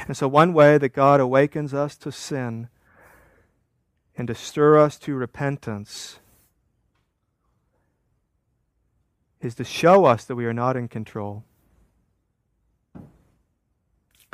[0.07, 2.69] And so, one way that God awakens us to sin
[4.15, 6.19] and to stir us to repentance
[9.41, 11.43] is to show us that we are not in control.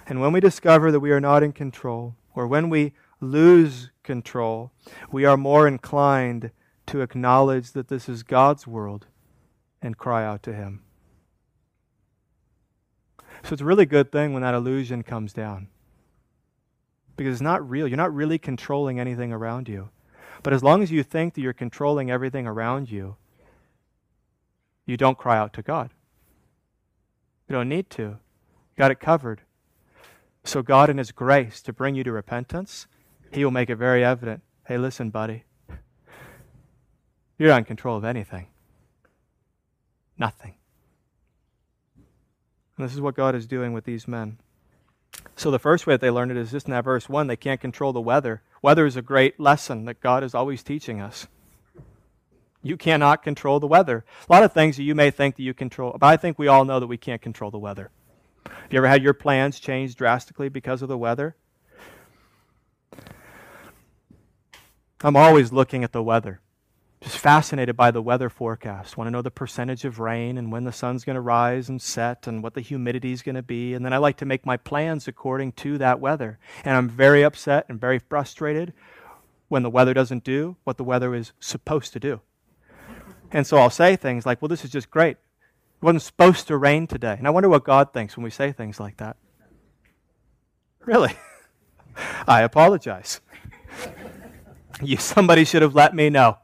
[0.06, 4.72] And when we discover that we are not in control, or when we lose control,
[5.12, 6.52] we are more inclined
[6.88, 9.08] to acknowledge that this is God's world
[9.82, 10.84] and cry out to Him.
[13.44, 15.68] So it's a really good thing when that illusion comes down.
[17.16, 17.88] Because it's not real.
[17.88, 19.90] You're not really controlling anything around you.
[20.44, 23.16] But as long as you think that you're controlling everything around you,
[24.86, 25.92] you don't cry out to God.
[27.50, 28.04] You don't need to.
[28.04, 29.42] You got it covered.
[30.48, 32.88] So, God, in His grace to bring you to repentance,
[33.34, 35.44] He will make it very evident hey, listen, buddy,
[37.38, 38.48] you're not in control of anything.
[40.18, 40.56] Nothing.
[42.76, 44.40] And this is what God is doing with these men.
[45.36, 47.36] So, the first way that they learn it is just in that verse 1 they
[47.36, 48.42] can't control the weather.
[48.62, 51.28] Weather is a great lesson that God is always teaching us.
[52.64, 54.06] You cannot control the weather.
[54.30, 56.48] A lot of things that you may think that you control, but I think we
[56.48, 57.92] all know that we can't control the weather.
[58.50, 61.36] Have you ever had your plans changed drastically because of the weather?
[65.02, 66.42] I'm always looking at the weather.
[67.02, 68.98] Just fascinated by the weather forecast.
[68.98, 71.80] Want to know the percentage of rain and when the sun's going to rise and
[71.80, 73.76] set and what the humidity is going to be.
[73.76, 76.40] And then I like to make my plans according to that weather.
[76.66, 78.74] And I'm very upset and very frustrated
[79.48, 82.22] when the weather doesn't do what the weather is supposed to do.
[83.32, 85.18] And so I'll say things like, well, this is just great.
[85.82, 87.16] It wasn't supposed to rain today.
[87.18, 89.18] And I wonder what God thinks when we say things like that.
[90.86, 91.14] Really?
[92.28, 93.22] I apologize.
[94.82, 96.40] you, somebody should have let me know.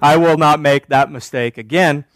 [0.00, 2.06] I will not make that mistake again.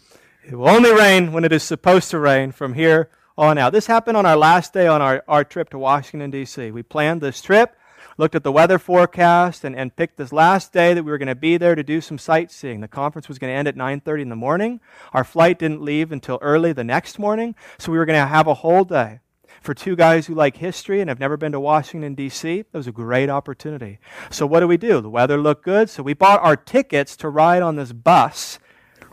[0.43, 3.73] It will only rain when it is supposed to rain from here on out.
[3.73, 6.71] This happened on our last day on our, our trip to Washington, D.C.
[6.71, 7.75] We planned this trip,
[8.17, 11.27] looked at the weather forecast, and, and picked this last day that we were going
[11.27, 12.81] to be there to do some sightseeing.
[12.81, 14.79] The conference was going to end at 9.30 in the morning.
[15.13, 18.47] Our flight didn't leave until early the next morning, so we were going to have
[18.47, 19.19] a whole day.
[19.61, 22.87] For two guys who like history and have never been to Washington, D.C., it was
[22.87, 23.99] a great opportunity.
[24.29, 25.01] So, what do we do?
[25.01, 28.59] The weather looked good, so we bought our tickets to ride on this bus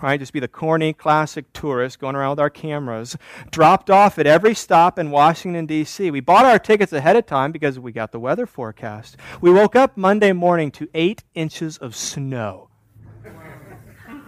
[0.03, 0.19] right?
[0.19, 3.17] Just be the corny classic tourist going around with our cameras,
[3.51, 6.11] dropped off at every stop in Washington, D.C.
[6.11, 9.17] We bought our tickets ahead of time because we got the weather forecast.
[9.41, 12.69] We woke up Monday morning to eight inches of snow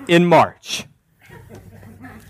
[0.08, 0.86] in March.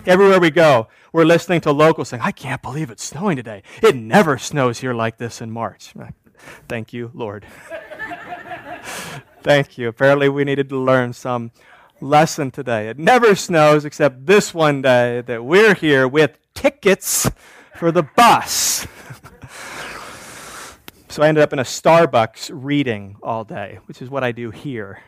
[0.07, 3.63] Everywhere we go, we're listening to locals saying, I can't believe it's snowing today.
[3.83, 5.95] It never snows here like this in March.
[6.69, 7.47] Thank you, Lord.
[9.43, 9.89] Thank you.
[9.89, 11.53] Apparently, we needed to learn some
[12.01, 12.89] lesson today.
[12.89, 17.31] It never snows except this one day that we're here with tickets
[17.77, 18.87] for the bus.
[21.09, 24.51] so I ended up in a Starbucks reading all day, which is what I do
[24.51, 25.01] here.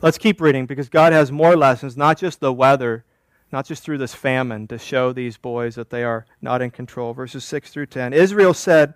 [0.00, 3.04] Let's keep reading because God has more lessons, not just the weather,
[3.50, 7.14] not just through this famine, to show these boys that they are not in control.
[7.14, 8.12] Verses 6 through 10.
[8.12, 8.94] Israel said,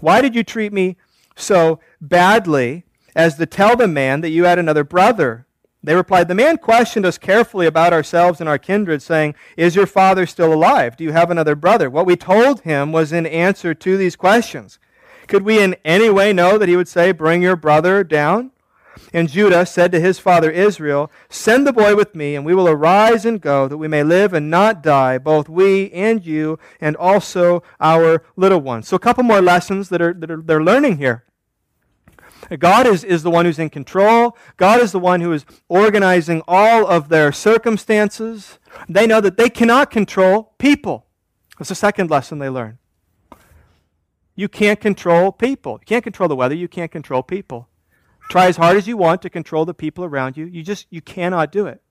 [0.00, 0.98] Why did you treat me
[1.36, 5.46] so badly as to tell the man that you had another brother?
[5.82, 9.86] They replied, The man questioned us carefully about ourselves and our kindred, saying, Is your
[9.86, 10.96] father still alive?
[10.96, 11.88] Do you have another brother?
[11.88, 14.78] What we told him was in answer to these questions.
[15.26, 18.52] Could we in any way know that he would say, Bring your brother down?
[19.12, 22.68] And Judah said to his father Israel, Send the boy with me, and we will
[22.68, 26.96] arise and go, that we may live and not die, both we and you, and
[26.96, 28.88] also our little ones.
[28.88, 31.24] So, a couple more lessons that, are, that are, they're learning here.
[32.58, 34.36] God is, is the one who's in control.
[34.56, 38.58] God is the one who is organizing all of their circumstances.
[38.88, 41.06] They know that they cannot control people.
[41.58, 42.78] That's the second lesson they learn.
[44.34, 45.78] You can't control people.
[45.80, 46.54] You can't control the weather.
[46.54, 47.68] You can't control people.
[48.30, 50.46] Try as hard as you want to control the people around you.
[50.46, 51.82] You just you cannot do it.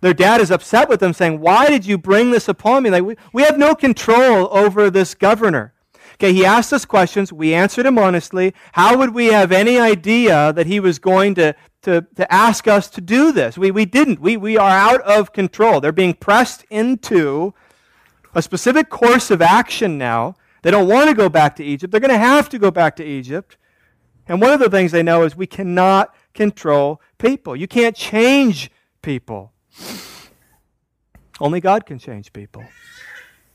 [0.00, 2.90] Their dad is upset with them, saying, Why did you bring this upon me?
[2.90, 5.74] Like, we, we have no control over this governor.
[6.16, 7.32] Okay, he asked us questions.
[7.32, 8.54] We answered him honestly.
[8.72, 12.88] How would we have any idea that he was going to, to, to ask us
[12.90, 13.58] to do this?
[13.58, 14.20] We, we didn't.
[14.20, 15.80] We, we are out of control.
[15.80, 17.52] They're being pressed into
[18.34, 20.36] a specific course of action now.
[20.62, 21.90] They don't want to go back to Egypt.
[21.90, 23.58] They're going to have to go back to Egypt.
[24.26, 27.54] And one of the things they know is we cannot control people.
[27.54, 28.70] You can't change
[29.02, 29.52] people.
[31.38, 32.64] Only God can change people.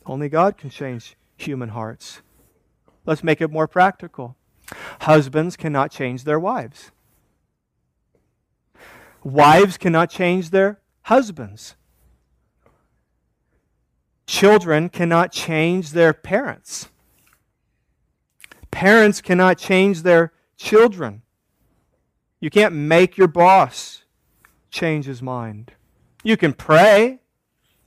[0.06, 2.21] Only God can change human hearts.
[3.06, 4.36] Let's make it more practical.
[5.02, 6.92] Husbands cannot change their wives.
[9.24, 11.76] Wives cannot change their husbands.
[14.28, 16.90] Children cannot change their parents.
[18.72, 21.22] Parents cannot change their children.
[22.40, 24.04] You can't make your boss
[24.70, 25.74] change his mind.
[26.24, 27.20] You can pray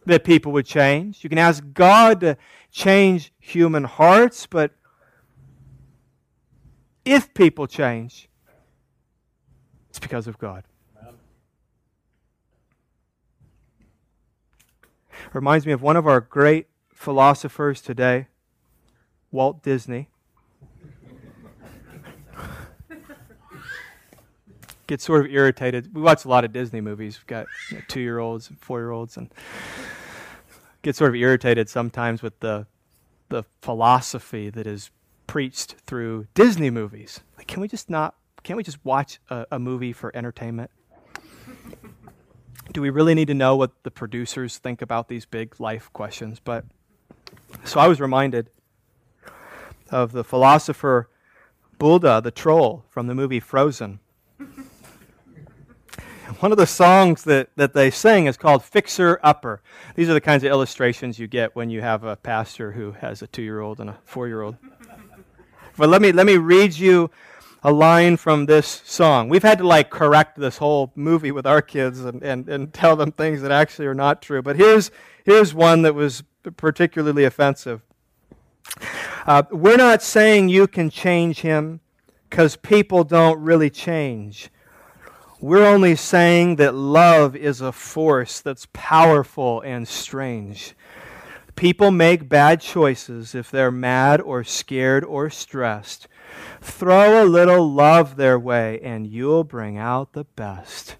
[0.06, 1.24] that people would change.
[1.24, 2.36] You can ask God to
[2.70, 4.72] change human hearts, but
[7.04, 8.28] if people change,
[9.90, 10.64] it's because of God.
[15.32, 18.26] Reminds me of one of our great philosophers today,
[19.30, 20.08] Walt Disney.
[24.86, 25.94] get sort of irritated.
[25.94, 27.18] We watch a lot of Disney movies.
[27.18, 29.32] We've got you know, two year olds and four year olds, and
[30.82, 32.66] get sort of irritated sometimes with the
[33.28, 34.90] the philosophy that is
[35.26, 37.20] preached through Disney movies.
[37.36, 38.14] Like, can we just not?
[38.42, 40.70] Can't we just watch a, a movie for entertainment?
[42.72, 46.40] Do we really need to know what the producers think about these big life questions?
[46.40, 46.64] But
[47.64, 48.50] so I was reminded
[49.90, 51.08] of the philosopher
[51.78, 54.00] Bulda the troll from the movie Frozen
[56.40, 59.62] one of the songs that, that they sing is called Fixer Upper.
[59.94, 63.22] These are the kinds of illustrations you get when you have a pastor who has
[63.22, 64.56] a two year old and a four year old.
[65.76, 67.10] But let me, let me read you
[67.62, 69.28] a line from this song.
[69.28, 72.94] We've had to like correct this whole movie with our kids and, and, and tell
[72.94, 74.42] them things that actually are not true.
[74.42, 74.90] But here's,
[75.24, 76.22] here's one that was
[76.56, 77.82] particularly offensive.
[79.26, 81.80] Uh, we're not saying you can change him
[82.28, 84.50] because people don't really change.
[85.40, 90.74] We're only saying that love is a force that's powerful and strange.
[91.56, 96.08] People make bad choices if they're mad or scared or stressed.
[96.60, 100.96] Throw a little love their way and you'll bring out the best.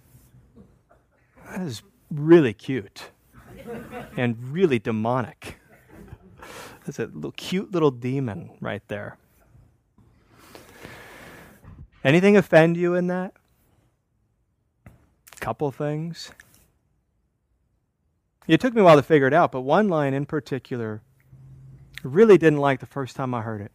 [1.46, 3.10] That is really cute
[4.16, 5.58] and really demonic.
[6.84, 9.16] That's a little cute little demon right there.
[12.04, 13.32] Anything offend you in that?
[15.40, 16.30] Couple things.
[18.46, 21.02] It took me a while to figure it out, but one line in particular
[22.02, 23.72] really didn't like the first time I heard it.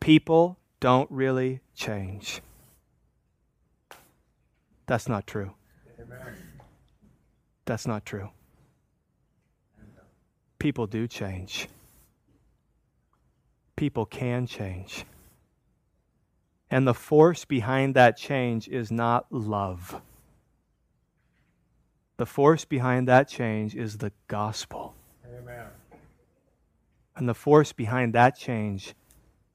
[0.00, 2.40] People don't really change.
[4.86, 5.52] That's not true.
[7.66, 8.30] That's not true.
[10.58, 11.68] People do change.
[13.76, 15.04] People can change.
[16.70, 20.00] And the force behind that change is not love.
[22.16, 24.94] The force behind that change is the gospel.
[25.26, 25.66] Amen.
[27.16, 28.94] And the force behind that change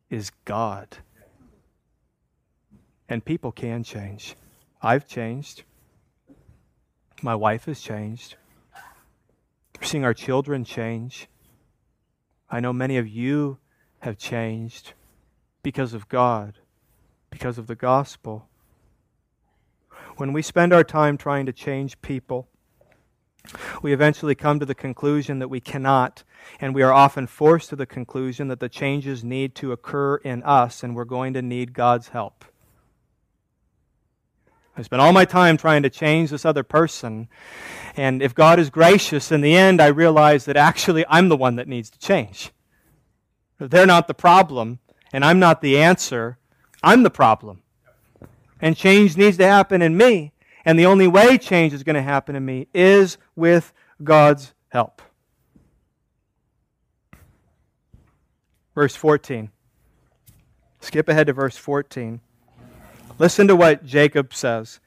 [0.09, 0.97] is God.
[3.07, 4.35] And people can change.
[4.81, 5.63] I've changed.
[7.21, 8.35] My wife has changed.
[9.79, 11.27] We're seeing our children change.
[12.49, 13.57] I know many of you
[13.99, 14.93] have changed
[15.63, 16.55] because of God,
[17.29, 18.48] because of the gospel.
[20.19, 22.49] When we spend our time trying to change people,
[23.81, 26.25] we eventually come to the conclusion that we cannot,
[26.59, 30.43] and we are often forced to the conclusion that the changes need to occur in
[30.43, 32.43] us, and we're going to need God's help.
[34.75, 37.29] I spent all my time trying to change this other person.
[37.95, 41.55] And if God is gracious, in the end, I realize that actually I'm the one
[41.55, 42.51] that needs to change.
[43.57, 44.79] They're not the problem,
[45.13, 46.39] and I'm not the answer.
[46.83, 47.61] I'm the problem.
[48.61, 50.33] And change needs to happen in me.
[50.65, 55.01] And the only way change is going to happen in me is with God's help.
[58.75, 59.51] Verse 14.
[60.81, 62.21] Skip ahead to verse 14.
[63.17, 64.79] Listen to what Jacob says.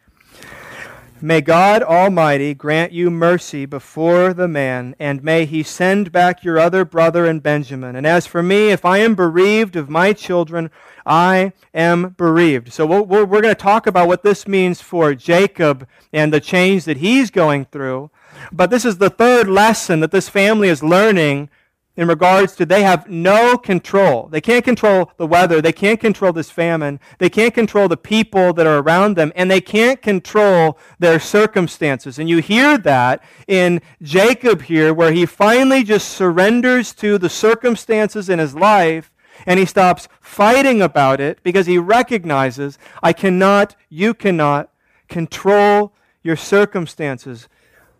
[1.20, 6.58] May God Almighty grant you mercy before the man, and may he send back your
[6.58, 7.94] other brother and Benjamin.
[7.94, 10.70] And as for me, if I am bereaved of my children,
[11.04, 12.72] I am bereaved.
[12.72, 16.84] So we're, we're going to talk about what this means for Jacob and the change
[16.84, 18.10] that he's going through.
[18.50, 21.50] But this is the third lesson that this family is learning
[21.94, 24.28] in regards to they have no control.
[24.28, 25.60] They can't control the weather.
[25.60, 27.00] They can't control this famine.
[27.18, 29.32] They can't control the people that are around them.
[29.36, 32.18] And they can't control their circumstances.
[32.18, 38.30] And you hear that in Jacob here, where he finally just surrenders to the circumstances
[38.30, 39.11] in his life
[39.46, 44.70] and he stops fighting about it because he recognizes, I cannot, you cannot
[45.08, 47.48] control your circumstances.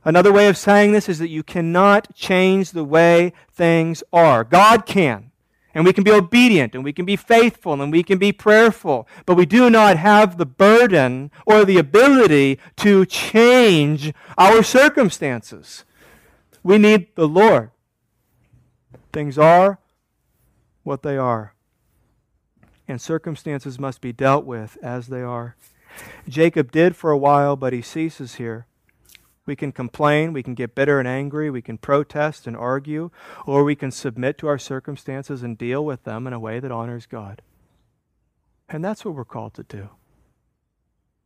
[0.05, 4.45] Another way of saying this is that you cannot change the way things are.
[4.45, 5.31] God can.
[5.75, 9.09] And we can be obedient and we can be faithful and we can be prayerful.
[9.25, 15.85] But we do not have the burden or the ability to change our circumstances.
[16.63, 17.71] We need the Lord.
[19.13, 19.79] Things are
[20.83, 21.55] what they are.
[22.89, 25.57] And circumstances must be dealt with as they are.
[26.29, 28.67] Jacob did for a while, but he ceases here.
[29.45, 33.11] We can complain, we can get bitter and angry, we can protest and argue,
[33.45, 36.71] or we can submit to our circumstances and deal with them in a way that
[36.71, 37.43] honors God.
[38.69, 39.91] And that's what we're called to do.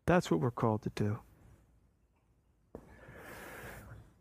[0.07, 1.19] That's what we're called to do.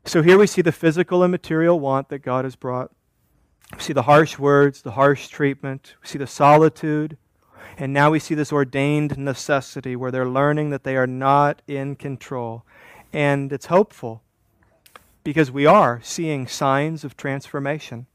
[0.03, 2.91] So here we see the physical and material want that God has brought.
[3.76, 5.95] We see the harsh words, the harsh treatment.
[6.01, 7.17] We see the solitude.
[7.78, 11.95] And now we see this ordained necessity where they're learning that they are not in
[11.95, 12.63] control.
[13.11, 14.21] And it's hopeful
[15.23, 18.05] because we are seeing signs of transformation.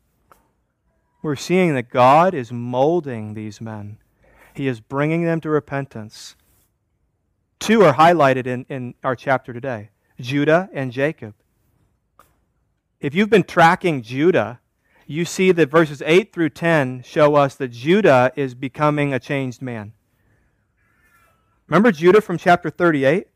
[1.23, 3.99] We're seeing that God is molding these men,
[4.55, 6.37] He is bringing them to repentance.
[7.59, 11.35] Two are highlighted in, in our chapter today Judah and Jacob.
[13.01, 14.60] If you've been tracking Judah,
[15.11, 19.61] you see that verses 8 through 10 show us that Judah is becoming a changed
[19.61, 19.93] man.
[21.67, 23.27] Remember Judah from chapter 38?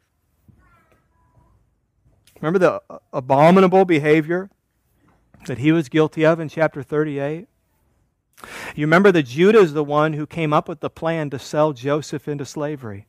[2.40, 2.80] Remember the
[3.12, 4.50] abominable behavior
[5.46, 7.48] that he was guilty of in chapter 38?
[8.76, 11.72] You remember that Judah is the one who came up with the plan to sell
[11.72, 13.08] Joseph into slavery.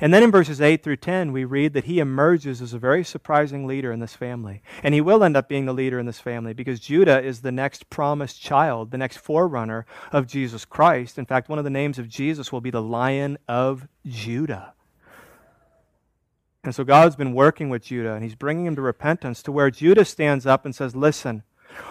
[0.00, 3.04] And then in verses 8 through 10, we read that he emerges as a very
[3.04, 4.62] surprising leader in this family.
[4.82, 7.52] And he will end up being the leader in this family because Judah is the
[7.52, 11.18] next promised child, the next forerunner of Jesus Christ.
[11.18, 14.74] In fact, one of the names of Jesus will be the Lion of Judah.
[16.64, 19.70] And so God's been working with Judah, and he's bringing him to repentance to where
[19.70, 21.44] Judah stands up and says, Listen,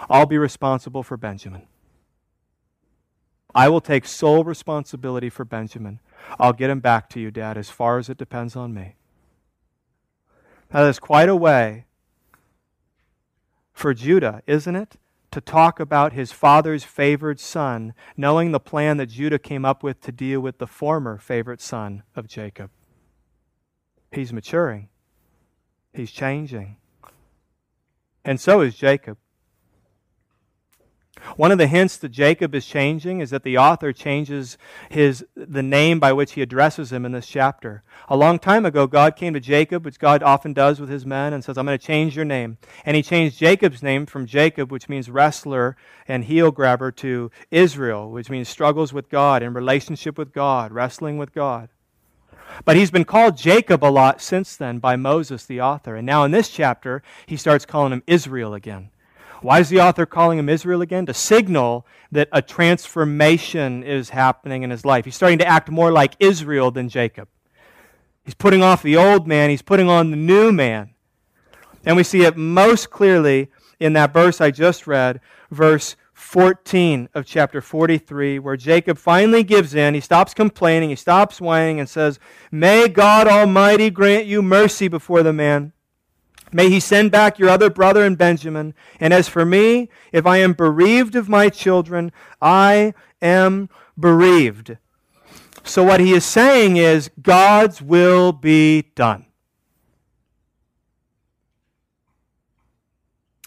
[0.08, 1.66] I'll be responsible for Benjamin.
[3.54, 6.00] I will take sole responsibility for Benjamin.
[6.38, 8.94] I'll get him back to you, Dad, as far as it depends on me.
[10.72, 11.86] Now, that's quite a way
[13.72, 14.96] for Judah, isn't it?
[15.30, 20.00] To talk about his father's favored son, knowing the plan that Judah came up with
[20.02, 22.70] to deal with the former favorite son of Jacob.
[24.10, 24.88] He's maturing,
[25.92, 26.76] he's changing.
[28.24, 29.18] And so is Jacob.
[31.36, 34.58] One of the hints that Jacob is changing is that the author changes
[34.88, 37.82] his, the name by which he addresses him in this chapter.
[38.08, 41.32] A long time ago, God came to Jacob, which God often does with his men,
[41.32, 42.58] and says, I'm going to change your name.
[42.84, 48.10] And he changed Jacob's name from Jacob, which means wrestler and heel grabber, to Israel,
[48.10, 51.68] which means struggles with God, and relationship with God, wrestling with God.
[52.64, 55.96] But he's been called Jacob a lot since then by Moses, the author.
[55.96, 58.90] And now in this chapter, he starts calling him Israel again.
[59.40, 61.06] Why is the author calling him Israel again?
[61.06, 65.04] To signal that a transformation is happening in his life.
[65.04, 67.28] He's starting to act more like Israel than Jacob.
[68.24, 70.90] He's putting off the old man, he's putting on the new man.
[71.84, 73.48] And we see it most clearly
[73.80, 75.20] in that verse I just read,
[75.50, 79.94] verse 14 of chapter 43, where Jacob finally gives in.
[79.94, 82.18] He stops complaining, he stops whining, and says,
[82.50, 85.72] May God Almighty grant you mercy before the man
[86.52, 88.74] May he send back your other brother and Benjamin.
[89.00, 93.68] And as for me, if I am bereaved of my children, I am
[93.98, 94.76] bereaved.
[95.64, 99.26] So what he is saying is, God's will be done.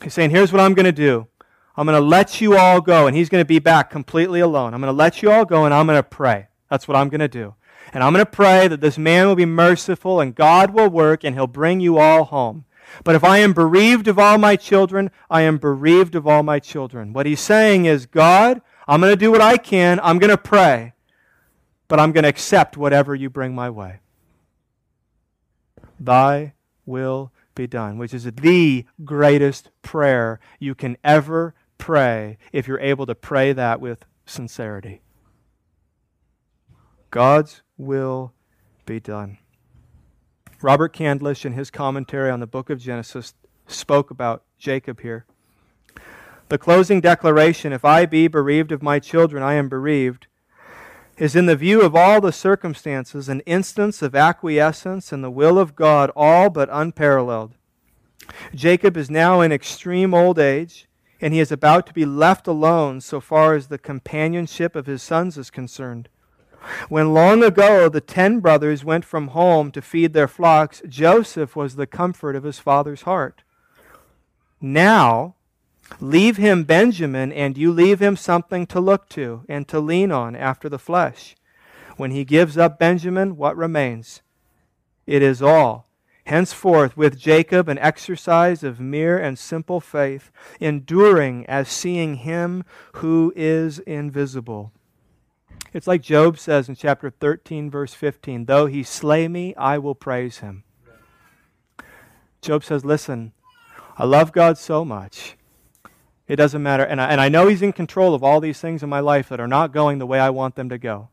[0.04, 1.28] He's saying, here's what I'm going to do.
[1.76, 4.74] I'm going to let you all go, and he's going to be back completely alone.
[4.74, 6.48] I'm going to let you all go, and I'm going to pray.
[6.70, 7.56] That's what I'm going to do.
[7.94, 11.24] And I'm going to pray that this man will be merciful, and God will work,
[11.24, 12.66] and he'll bring you all home.
[13.04, 16.60] But if I am bereaved of all my children, I am bereaved of all my
[16.60, 17.14] children.
[17.14, 20.00] What he's saying is, God, I'm going to do what I can.
[20.02, 20.94] I'm going to pray.
[21.88, 24.00] But I'm going to accept whatever you bring my way.
[26.00, 26.54] Thy
[26.86, 33.06] will be done, which is the greatest prayer you can ever pray if you're able
[33.06, 35.02] to pray that with sincerity.
[37.10, 38.34] God's will
[38.86, 39.38] be done.
[40.64, 43.34] Robert Candlish, in his commentary on the book of Genesis,
[43.68, 45.26] spoke about Jacob here.
[46.50, 50.28] The closing declaration, if I be bereaved of my children, I am bereaved,
[51.18, 55.58] is in the view of all the circumstances an instance of acquiescence in the will
[55.58, 57.54] of God, all but unparalleled.
[58.54, 60.88] Jacob is now in extreme old age,
[61.20, 65.04] and he is about to be left alone so far as the companionship of his
[65.04, 66.10] sons is concerned.
[66.90, 71.76] When long ago the ten brothers went from home to feed their flocks, Joseph was
[71.76, 73.44] the comfort of his father's heart.
[74.60, 75.36] Now,
[76.00, 80.36] leave him Benjamin, and you leave him something to look to and to lean on
[80.36, 81.36] after the flesh.
[81.98, 84.22] When he gives up Benjamin, what remains?
[85.08, 85.88] It is all.
[86.26, 93.34] Henceforth, with Jacob, an exercise of mere and simple faith, enduring as seeing him who
[93.36, 94.72] is invisible.
[95.74, 99.96] It's like Job says in chapter 13, verse 15 Though he slay me, I will
[99.96, 100.64] praise him.
[102.42, 103.34] Job says, Listen,
[103.98, 105.38] I love God so much.
[106.28, 106.84] It doesn't matter.
[106.84, 109.30] And I, and I know he's in control of all these things in my life
[109.30, 111.10] that are not going the way I want them to go.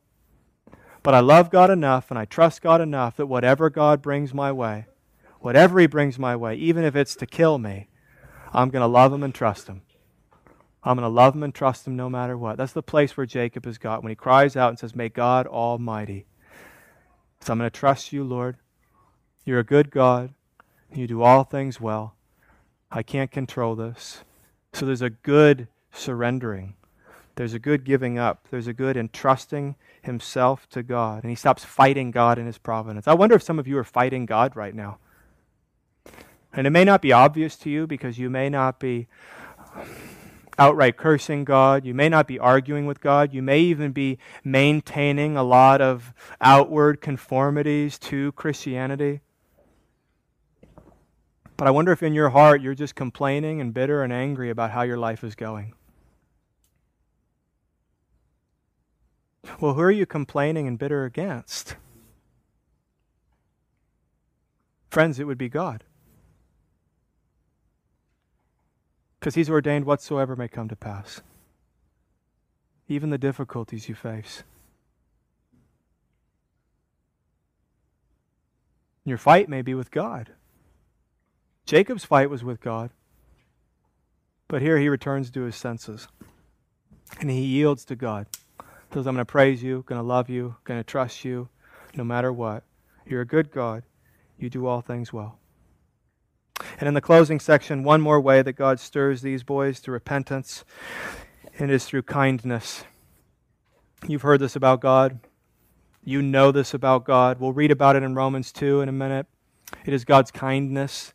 [1.03, 4.53] But I love God enough and I trust God enough that whatever God brings my
[4.53, 4.87] way,
[5.41, 7.89] whatever he brings my way, even if it's to kill me,
[8.53, 9.83] I'm going to love him and trust him.
[10.83, 12.57] I'm going to love him and trust him no matter what.
[12.57, 15.47] That's the place where Jacob has got when he cries out and says, May God
[15.47, 16.27] Almighty.
[17.41, 18.57] So I'm going to trust you, Lord.
[19.45, 20.35] You're a good God.
[20.93, 22.15] You do all things well.
[22.91, 24.23] I can't control this.
[24.73, 26.75] So there's a good surrendering.
[27.37, 28.49] There's a good giving up.
[28.51, 31.23] There's a good entrusting himself to God.
[31.23, 33.07] And he stops fighting God in his providence.
[33.07, 34.99] I wonder if some of you are fighting God right now.
[36.53, 39.07] And it may not be obvious to you because you may not be
[40.59, 41.85] outright cursing God.
[41.85, 43.33] You may not be arguing with God.
[43.33, 49.21] You may even be maintaining a lot of outward conformities to Christianity.
[51.57, 54.71] But I wonder if in your heart you're just complaining and bitter and angry about
[54.71, 55.75] how your life is going.
[59.61, 61.77] Well, who are you complaining and bitter against?
[64.91, 65.85] Friends, it would be God.
[69.19, 71.21] Because He's ordained whatsoever may come to pass,
[72.89, 74.43] even the difficulties you face.
[79.05, 80.31] Your fight may be with God.
[81.65, 82.91] Jacob's fight was with God.
[84.49, 86.09] But here he returns to his senses.
[87.21, 88.27] And he yields to God.
[88.93, 91.49] Says, I'm going to praise you, going to love you, going to trust you,
[91.95, 92.65] no matter what.
[93.07, 93.83] You're a good God.
[94.39, 95.39] You do all things well.
[96.79, 100.65] And in the closing section, one more way that God stirs these boys to repentance,
[101.59, 102.85] and it is through kindness.
[104.07, 105.19] You've heard this about God.
[106.05, 107.41] You know this about God.
[107.41, 109.27] We'll read about it in Romans 2 in a minute.
[109.85, 111.13] It is God's kindness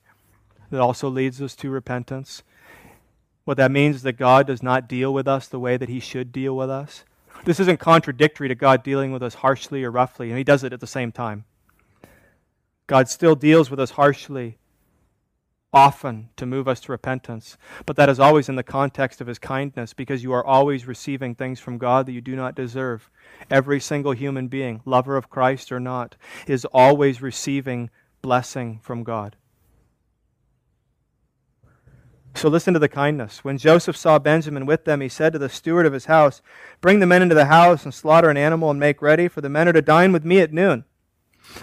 [0.70, 2.44] that also leads us to repentance.
[3.46, 6.00] What that means is that God does not deal with us the way that He
[6.00, 7.06] should deal with us.
[7.46, 10.74] This isn't contradictory to God dealing with us harshly or roughly, and He does it
[10.74, 11.46] at the same time.
[12.86, 14.58] God still deals with us harshly,
[15.74, 19.40] often to move us to repentance, but that is always in the context of His
[19.40, 23.10] kindness because you are always receiving things from God that you do not deserve.
[23.50, 26.16] Every single human being, lover of Christ or not,
[26.48, 27.90] is always receiving
[28.22, 29.36] blessing from God.
[32.36, 33.44] So listen to the kindness.
[33.44, 36.42] When Joseph saw Benjamin with them, he said to the steward of his house,
[36.82, 39.50] Bring the men into the house and slaughter an animal and make ready, for the
[39.50, 40.86] men are to dine with me at noon.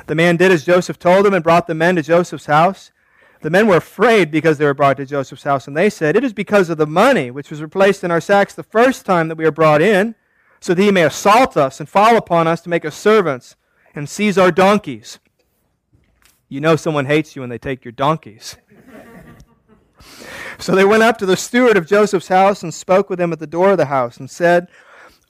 [0.06, 2.92] The man did as Joseph told him and brought the men to Joseph's house.
[3.42, 6.24] The men were afraid because they were brought to Joseph's house, and they said, It
[6.24, 9.38] is because of the money which was replaced in our sacks the first time that
[9.38, 10.14] we are brought in,
[10.60, 13.56] so that he may assault us and fall upon us to make us servants
[13.94, 15.18] and seize our donkeys.
[16.48, 18.56] You know someone hates you when they take your donkeys.
[20.58, 23.38] So they went up to the steward of Joseph's house and spoke with him at
[23.38, 24.68] the door of the house and said,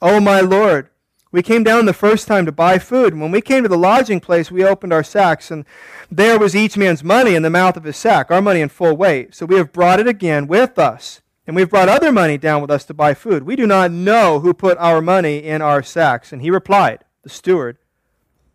[0.01, 0.89] O my Lord,
[1.31, 3.13] we came down the first time to buy food.
[3.13, 5.65] And when we came to the lodging place, we opened our sacks, and
[6.11, 8.95] there was each man's money in the mouth of his sack, our money in full
[8.95, 9.33] weight.
[9.33, 11.21] So we have brought it again with us.
[11.47, 13.43] And we've brought other money down with us to buy food.
[13.43, 16.31] We do not know who put our money in our sacks.
[16.31, 17.77] And he replied, the steward,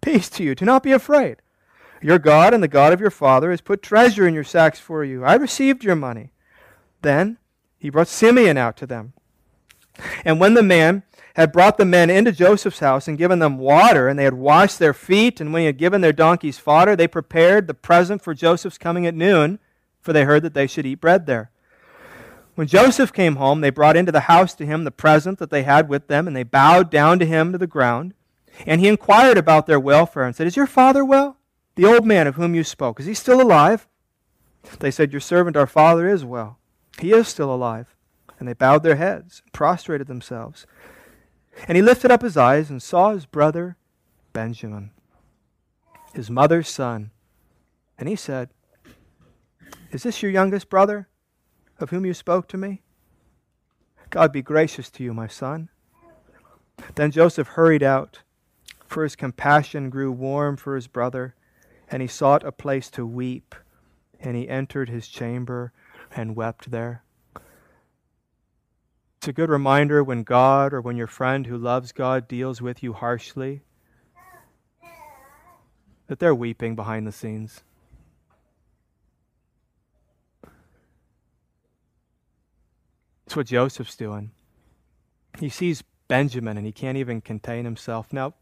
[0.01, 0.55] Peace to you.
[0.55, 1.39] Do not be afraid.
[2.01, 5.03] Your God and the God of your father has put treasure in your sacks for
[5.03, 5.24] you.
[5.24, 6.31] I received your money.
[7.03, 7.39] Then
[7.79, 9.14] he brought Simeon out to them.
[10.24, 11.03] And when the man
[11.37, 14.78] had brought the men into Joseph's house and given them water, and they had washed
[14.78, 18.32] their feet, and when he had given their donkeys fodder, they prepared the present for
[18.32, 19.59] Joseph's coming at noon,
[20.01, 21.51] for they heard that they should eat bread there.
[22.55, 25.62] When Joseph came home, they brought into the house to him the present that they
[25.62, 28.14] had with them, and they bowed down to him to the ground.
[28.66, 31.37] And he inquired about their welfare and said, Is your father well?
[31.74, 33.87] The old man of whom you spoke, is he still alive?
[34.78, 36.59] They said, Your servant, our father, is well.
[36.99, 37.95] He is still alive.
[38.39, 40.66] And they bowed their heads, and prostrated themselves.
[41.68, 43.76] And he lifted up his eyes and saw his brother
[44.32, 44.90] Benjamin,
[46.14, 47.11] his mother's son.
[47.98, 48.50] And he said,
[49.90, 51.09] Is this your youngest brother,
[51.80, 52.82] of whom you spoke to me?
[54.11, 55.68] God be gracious to you, my son.
[56.94, 58.20] Then Joseph hurried out,
[58.86, 61.34] for his compassion grew warm for his brother,
[61.90, 63.54] and he sought a place to weep.
[64.20, 65.72] And he entered his chamber
[66.14, 67.02] and wept there.
[69.27, 72.81] It's a good reminder when God or when your friend who loves God deals with
[72.81, 73.62] you harshly
[76.07, 77.64] that they're weeping behind the scenes.
[83.27, 84.31] It's what Joseph's doing.
[85.41, 88.12] He sees Benjamin and he can't even contain himself.
[88.12, 88.35] Now,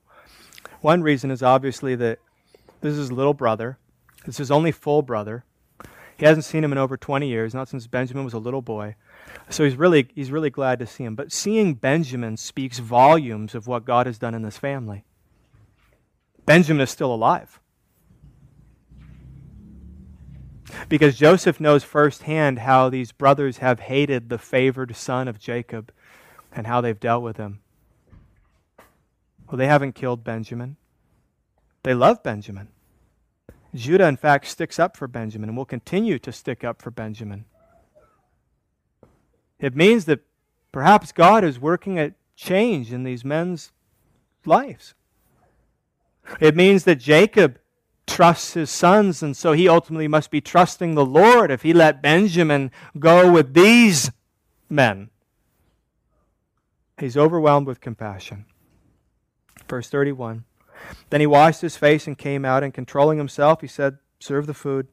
[0.83, 2.19] one reason is obviously that
[2.83, 3.79] this is his little brother,
[4.27, 5.47] this is his only full brother.
[6.19, 8.97] He hasn't seen him in over 20 years, not since Benjamin was a little boy.
[9.51, 11.15] So he's really, he's really glad to see him.
[11.15, 15.05] But seeing Benjamin speaks volumes of what God has done in this family.
[16.47, 17.61] Benjamin is still alive.
[20.89, 25.93] Because Joseph knows firsthand how these brothers have hated the favored son of Jacob
[26.53, 27.61] and how they've dealt with him.
[29.47, 30.77] Well, they haven't killed Benjamin.
[31.83, 32.69] They love Benjamin.
[33.75, 37.45] Judah, in fact, sticks up for Benjamin and will continue to stick up for Benjamin.
[39.59, 40.21] It means that
[40.73, 43.73] perhaps God is working a change in these men's
[44.45, 44.95] lives.
[46.41, 47.59] It means that Jacob
[48.07, 52.03] trusts his sons, and so he ultimately must be trusting the Lord if he let
[52.03, 54.11] Benjamin go with these
[54.69, 55.11] men.
[56.99, 58.47] He's overwhelmed with compassion.
[59.69, 60.45] Verse 31.
[61.11, 64.55] Then he washed his face and came out, and controlling himself, he said, Serve the
[64.55, 64.89] food.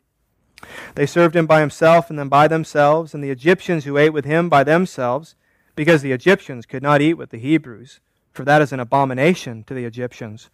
[0.96, 4.26] They served him by himself and then by themselves, and the Egyptians who ate with
[4.26, 5.36] him by themselves,
[5.76, 8.00] because the Egyptians could not eat with the Hebrews,
[8.32, 10.50] for that is an abomination to the Egyptians.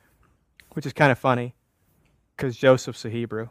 [0.74, 1.56] Which is kind of funny,
[2.36, 3.50] because Joseph's a Hebrew.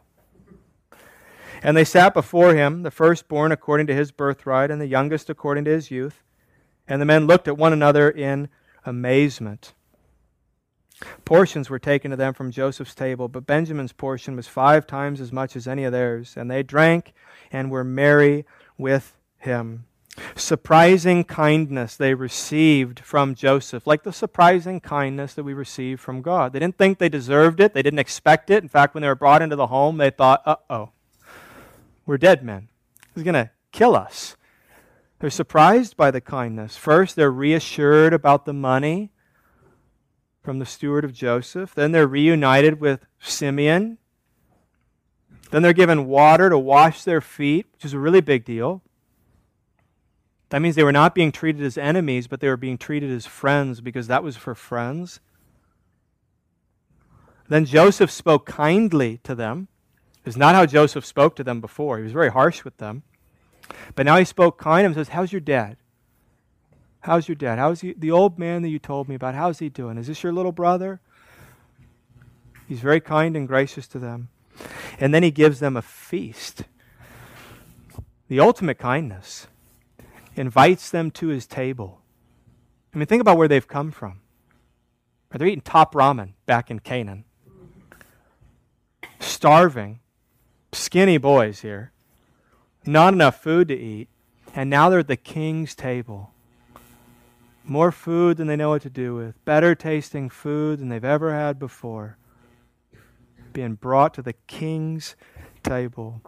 [1.61, 5.65] And they sat before him, the firstborn according to his birthright, and the youngest according
[5.65, 6.23] to his youth.
[6.87, 8.47] And the men looked at one another in
[8.85, 9.73] amazement.
[11.25, 15.31] Portions were taken to them from Joseph's table, but Benjamin's portion was five times as
[15.31, 17.13] much as any of theirs, and they drank
[17.51, 18.45] and were merry
[18.77, 19.85] with him.
[20.35, 26.53] Surprising kindness they received from Joseph, like the surprising kindness that we receive from God.
[26.53, 28.63] They didn't think they deserved it, they didn't expect it.
[28.63, 30.89] In fact, when they were brought into the home, they thought, uh oh,
[32.07, 32.69] we're dead men.
[33.13, 34.35] He's going to kill us.
[35.19, 36.77] They're surprised by the kindness.
[36.77, 39.11] First, they're reassured about the money
[40.47, 41.75] from the steward of Joseph.
[41.75, 43.97] Then they're reunited with Simeon.
[45.51, 48.81] Then they're given water to wash their feet, which is a really big deal.
[50.47, 53.25] That means they were not being treated as enemies, but they were being treated as
[53.25, 55.19] friends because that was for friends.
[57.49, 59.67] Then Joseph spoke kindly to them.
[60.25, 61.97] It's not how Joseph spoke to them before.
[61.97, 63.03] He was very harsh with them.
[63.95, 65.75] But now he spoke kind and says, How's your dad?
[67.01, 67.59] How's your dad?
[67.59, 69.35] How's he, the old man that you told me about?
[69.35, 69.97] How's he doing?
[69.97, 70.99] Is this your little brother?
[72.67, 74.29] He's very kind and gracious to them.
[74.99, 76.63] And then he gives them a feast.
[78.27, 79.47] The ultimate kindness
[80.35, 82.01] invites them to his table.
[82.93, 84.21] I mean, think about where they've come from.
[85.31, 87.23] They're eating top ramen back in Canaan.
[89.19, 89.99] Starving,
[90.71, 91.91] skinny boys here.
[92.85, 94.09] Not enough food to eat.
[94.55, 96.33] And now they're at the king's table
[97.69, 101.33] more food than they know what to do with, better tasting food than they've ever
[101.33, 102.17] had before,
[103.53, 105.15] being brought to the king's
[105.63, 106.21] table.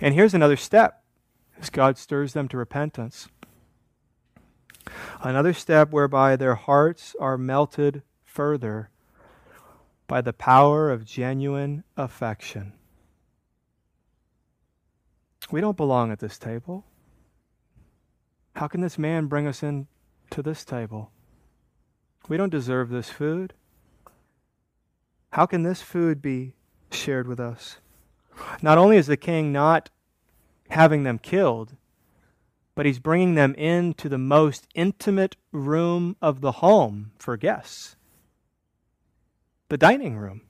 [0.00, 1.02] And here's another step
[1.60, 3.28] as God stirs them to repentance.
[5.22, 8.90] Another step whereby their hearts are melted further
[10.06, 12.72] by the power of genuine affection.
[15.50, 16.84] We don't belong at this table.
[18.56, 19.86] How can this man bring us in
[20.30, 21.10] to this table.
[22.28, 23.54] We don't deserve this food.
[25.32, 26.54] How can this food be
[26.90, 27.78] shared with us?
[28.62, 29.90] Not only is the king not
[30.70, 31.76] having them killed,
[32.74, 37.96] but he's bringing them into the most intimate room of the home for guests
[39.70, 40.42] the dining room.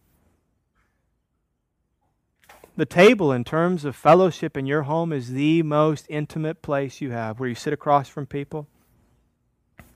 [2.76, 7.10] The table, in terms of fellowship in your home, is the most intimate place you
[7.10, 8.66] have, where you sit across from people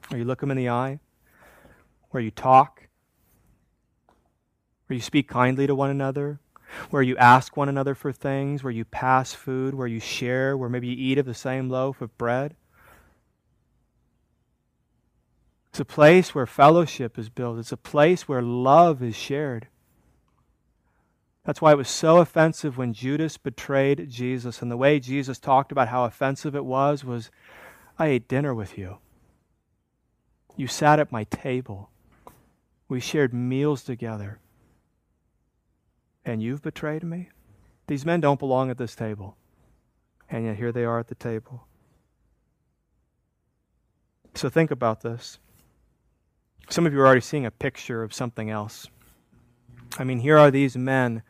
[0.08, 1.00] where you look them in the eye,
[2.10, 2.88] where you talk,
[4.86, 6.40] where you speak kindly to one another,
[6.90, 10.68] where you ask one another for things, where you pass food, where you share, where
[10.68, 12.56] maybe you eat of the same loaf of bread.
[15.70, 17.58] It's a place where fellowship is built.
[17.58, 19.66] It's a place where love is shared.
[21.44, 24.62] That's why it was so offensive when Judas betrayed Jesus.
[24.62, 27.30] And the way Jesus talked about how offensive it was was,
[27.98, 28.98] I ate dinner with you.
[30.56, 31.90] You sat at my table.
[32.88, 34.38] We shared meals together.
[36.24, 37.30] And you've betrayed me?
[37.86, 39.36] These men don't belong at this table.
[40.30, 41.66] And yet here they are at the table.
[44.34, 45.38] So think about this.
[46.68, 48.88] Some of you are already seeing a picture of something else.
[49.98, 51.22] I mean, here are these men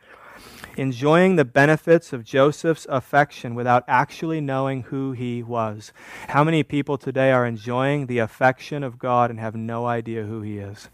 [0.76, 5.92] enjoying the benefits of Joseph's affection without actually knowing who he was.
[6.28, 10.42] How many people today are enjoying the affection of God and have no idea who
[10.42, 10.88] he is?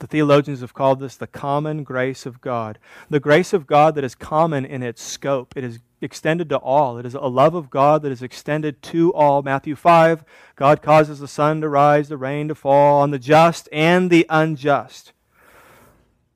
[0.00, 2.78] The theologians have called this the common grace of God.
[3.10, 5.56] The grace of God that is common in its scope.
[5.56, 6.98] It is extended to all.
[6.98, 9.42] It is a love of God that is extended to all.
[9.42, 10.24] Matthew 5
[10.56, 14.26] God causes the sun to rise, the rain to fall on the just and the
[14.28, 15.13] unjust.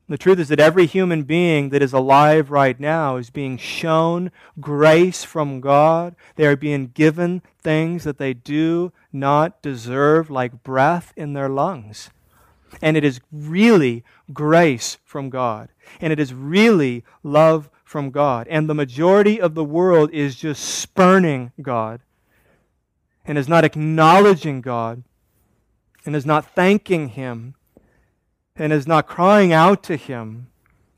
[0.09, 4.31] The truth is that every human being that is alive right now is being shown
[4.59, 6.17] grace from God.
[6.37, 12.09] They are being given things that they do not deserve, like breath in their lungs.
[12.81, 14.03] And it is really
[14.33, 15.69] grace from God.
[16.01, 18.47] And it is really love from God.
[18.49, 22.01] And the majority of the world is just spurning God
[23.27, 25.03] and is not acknowledging God
[26.07, 27.55] and is not thanking Him
[28.59, 30.49] and is not crying out to him,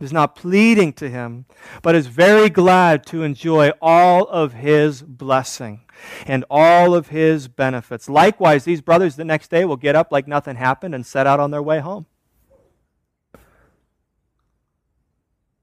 [0.00, 1.44] is not pleading to him,
[1.82, 5.82] but is very glad to enjoy all of his blessing
[6.26, 8.08] and all of his benefits.
[8.08, 11.38] Likewise, these brothers the next day will get up like nothing happened and set out
[11.38, 12.06] on their way home.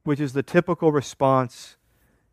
[0.03, 1.75] Which is the typical response,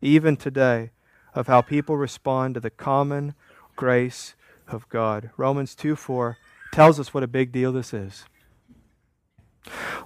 [0.01, 0.91] even today,
[1.33, 3.33] of how people respond to the common
[3.75, 4.35] grace
[4.67, 5.31] of God.
[5.35, 6.37] Romans 2 4
[6.71, 8.25] tells us what a big deal this is.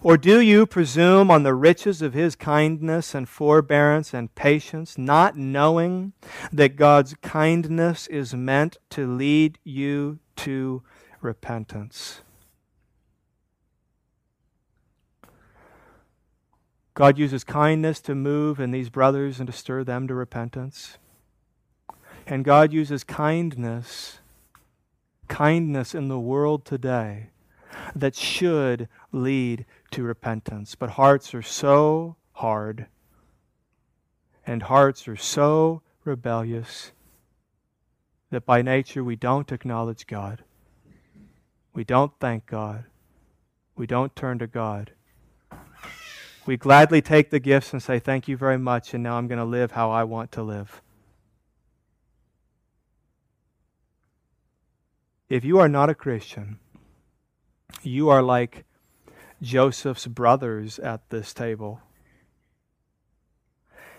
[0.01, 5.35] Or do you presume on the riches of his kindness and forbearance and patience, not
[5.35, 6.13] knowing
[6.53, 10.83] that God's kindness is meant to lead you to
[11.21, 12.21] repentance?
[16.93, 20.97] God uses kindness to move in these brothers and to stir them to repentance.
[22.25, 24.19] And God uses kindness,
[25.27, 27.29] kindness in the world today
[27.95, 30.75] that should lead to repentance.
[30.75, 32.87] But hearts are so hard,
[34.45, 36.91] and hearts are so rebellious
[38.29, 40.43] that by nature we don't acknowledge God.
[41.73, 42.85] We don't thank God.
[43.75, 44.91] We don't turn to God.
[46.45, 49.39] We gladly take the gifts and say, Thank you very much, and now I'm going
[49.39, 50.81] to live how I want to live.
[55.29, 56.57] If you are not a Christian,
[57.83, 58.65] you are like
[59.41, 61.81] Joseph's brothers at this table.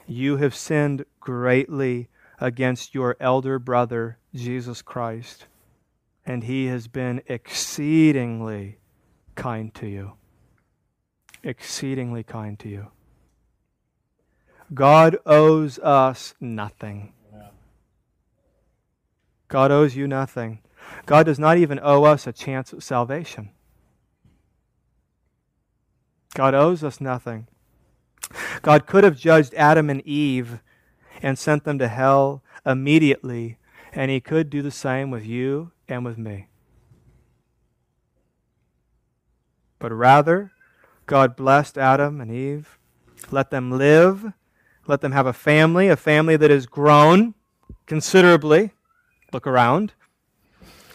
[0.06, 2.08] You have sinned greatly
[2.40, 5.46] against your elder brother, Jesus Christ,
[6.26, 8.78] and he has been exceedingly
[9.34, 10.12] kind to you.
[11.42, 12.88] Exceedingly kind to you.
[14.72, 17.12] God owes us nothing.
[19.48, 20.60] God owes you nothing.
[21.06, 23.50] God does not even owe us a chance at salvation.
[26.34, 27.48] God owes us nothing.
[28.62, 30.60] God could have judged Adam and Eve
[31.22, 33.58] and sent them to hell immediately,
[33.92, 36.48] and He could do the same with you and with me.
[39.78, 40.52] But rather,
[41.06, 42.78] God blessed Adam and Eve,
[43.30, 44.32] let them live,
[44.86, 47.34] let them have a family, a family that has grown
[47.86, 48.70] considerably.
[49.32, 49.94] Look around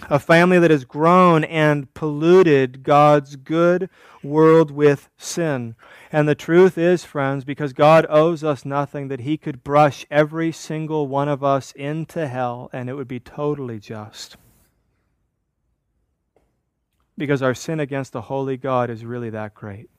[0.09, 3.89] a family that has grown and polluted God's good
[4.23, 5.75] world with sin.
[6.11, 10.51] And the truth is, friends, because God owes us nothing, that He could brush every
[10.51, 14.37] single one of us into hell and it would be totally just.
[17.17, 19.89] Because our sin against the holy God is really that great.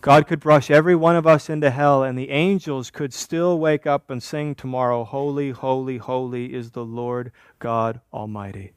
[0.00, 3.86] God could brush every one of us into hell, and the angels could still wake
[3.86, 8.72] up and sing tomorrow, Holy, holy, holy is the Lord God Almighty.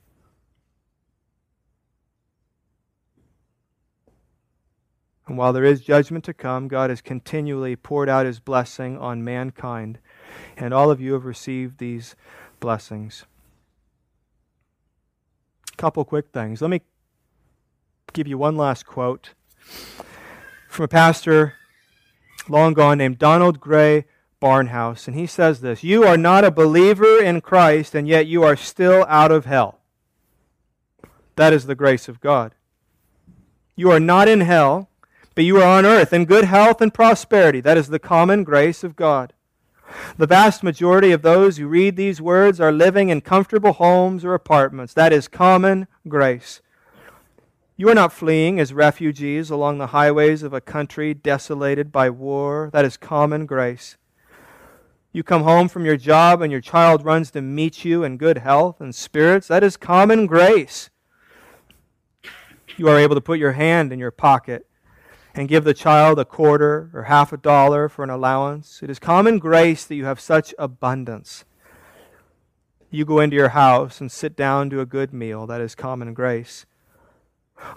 [5.28, 9.24] And while there is judgment to come, God has continually poured out his blessing on
[9.24, 10.00] mankind,
[10.58, 12.16] and all of you have received these
[12.60, 13.26] blessings.
[15.72, 16.62] A couple quick things.
[16.62, 16.82] Let me
[18.12, 19.34] give you one last quote
[20.74, 21.54] from a pastor
[22.50, 24.06] long gone named Donald Grey
[24.42, 25.08] Barnhouse.
[25.08, 28.56] And he says this You are not a believer in Christ, and yet you are
[28.56, 29.80] still out of hell.
[31.36, 32.56] That is the grace of God.
[33.76, 34.90] You are not in hell,
[35.36, 37.62] but you are on earth in good health and prosperity.
[37.62, 39.34] That is the common grace of God.
[40.18, 44.34] The vast majority of those who read these words are living in comfortable homes or
[44.34, 44.94] apartments.
[44.94, 46.62] That is common grace.
[47.76, 52.70] You are not fleeing as refugees along the highways of a country desolated by war.
[52.72, 53.98] That is common grace.
[55.12, 58.40] You come home from your job and your child runs to meet you in good
[58.40, 59.48] health and spirits.
[59.48, 60.92] That is common grace.
[62.78, 64.68] You are able to put your hand in your pocket
[65.34, 68.82] and give the child a quarter or half a dollar for an allowance.
[68.84, 71.44] It is common grace that you have such abundance.
[72.92, 75.48] You go into your house and sit down to a good meal.
[75.48, 76.68] That is common grace.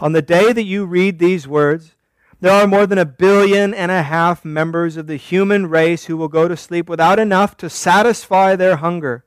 [0.00, 1.94] On the day that you read these words,
[2.40, 6.16] there are more than a billion and a half members of the human race who
[6.16, 9.24] will go to sleep without enough to satisfy their hunger.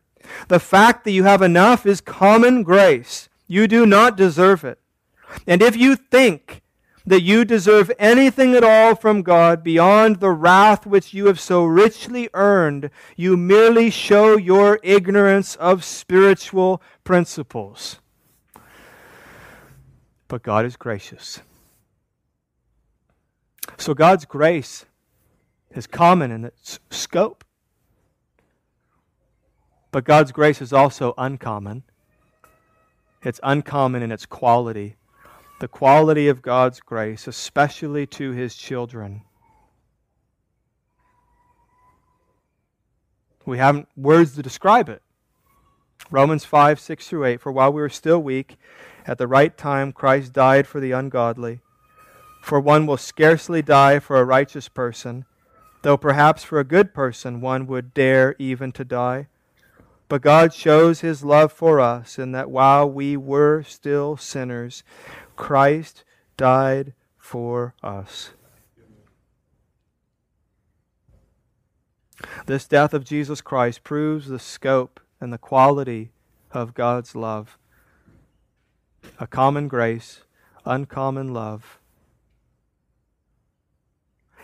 [0.48, 3.30] The fact that you have enough is common grace.
[3.48, 4.80] You do not deserve it.
[5.48, 6.62] And if you think
[7.06, 11.66] that you deserve anything at all from God beyond the wrath which you have so
[11.66, 18.00] richly earned, you merely show your ignorance of spiritual principles.
[20.30, 21.42] But God is gracious.
[23.78, 24.86] So God's grace
[25.72, 27.44] is common in its scope.
[29.92, 31.84] But God's grace is also uncommon.
[33.24, 34.96] It's uncommon in its quality.
[35.60, 39.24] The quality of God's grace, especially to his children.
[43.46, 45.02] We haven't words to describe it.
[46.12, 47.42] Romans 5, 6 through 8.
[47.42, 48.58] For while we were still weak,
[49.06, 51.62] at the right time, Christ died for the ungodly.
[52.42, 55.26] For one will scarcely die for a righteous person,
[55.82, 59.28] though perhaps for a good person one would dare even to die.
[60.08, 64.84] But God shows his love for us in that while we were still sinners,
[65.36, 66.04] Christ
[66.36, 68.32] died for us.
[72.48, 76.12] This death of Jesus Christ proves the scope and the quality
[76.52, 77.59] of God's love
[79.20, 80.22] a common grace,
[80.66, 81.80] uncommon love.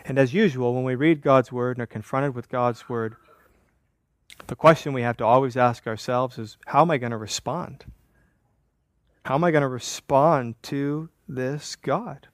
[0.04, 3.16] And as usual, when we read God's Word and are confronted with God's Word,
[4.46, 7.84] the question we have to always ask ourselves is how am I going to respond?
[9.24, 12.28] How am I going to respond to this God?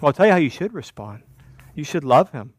[0.00, 1.22] Well, I'll tell you how you should respond.
[1.74, 2.52] You should love Him.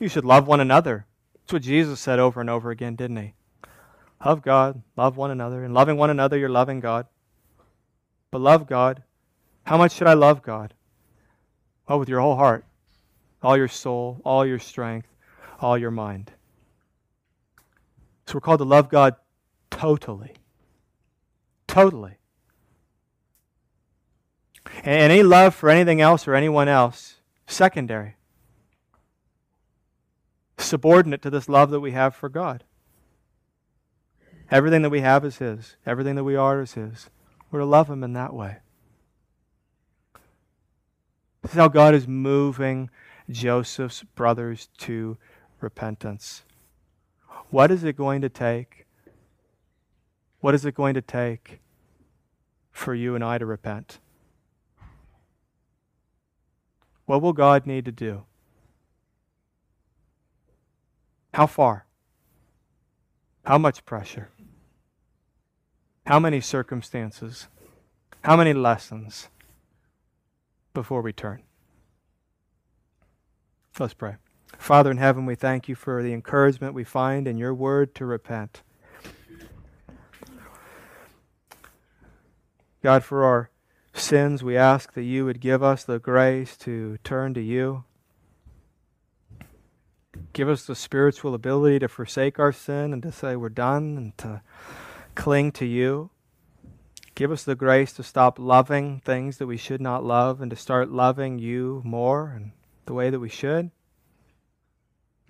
[0.00, 1.06] You should love one another.
[1.34, 3.34] That's what Jesus said over and over again, didn't He?
[4.24, 5.64] Love God, love one another.
[5.64, 7.06] And loving one another, you're loving God.
[8.30, 9.02] But love God.
[9.64, 10.74] How much should I love God?
[11.88, 12.64] Well, with your whole heart,
[13.42, 15.08] all your soul, all your strength,
[15.60, 16.30] all your mind.
[18.26, 19.16] So we're called to love God
[19.70, 20.34] totally.
[21.66, 22.16] Totally.
[24.84, 27.16] And any love for anything else or anyone else,
[27.46, 28.16] secondary.
[30.58, 32.64] Subordinate to this love that we have for God.
[34.52, 35.76] Everything that we have is His.
[35.86, 37.08] Everything that we are is His.
[37.50, 38.58] We're to love Him in that way.
[41.40, 42.90] This is how God is moving
[43.30, 45.16] Joseph's brothers to
[45.60, 46.44] repentance.
[47.48, 48.84] What is it going to take?
[50.40, 51.60] What is it going to take
[52.72, 54.00] for you and I to repent?
[57.06, 58.24] What will God need to do?
[61.32, 61.86] How far?
[63.44, 64.28] How much pressure?
[66.06, 67.46] How many circumstances?
[68.22, 69.28] How many lessons
[70.74, 71.42] before we turn?
[73.78, 74.16] Let's pray.
[74.58, 78.04] Father in heaven, we thank you for the encouragement we find in your word to
[78.04, 78.62] repent.
[82.82, 83.50] God, for our
[83.94, 87.84] sins, we ask that you would give us the grace to turn to you.
[90.32, 94.18] Give us the spiritual ability to forsake our sin and to say we're done and
[94.18, 94.42] to
[95.14, 96.10] cling to you.
[97.14, 100.56] Give us the grace to stop loving things that we should not love and to
[100.56, 102.52] start loving you more and
[102.86, 103.70] the way that we should.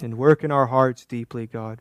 [0.00, 1.80] And work in our hearts deeply, God,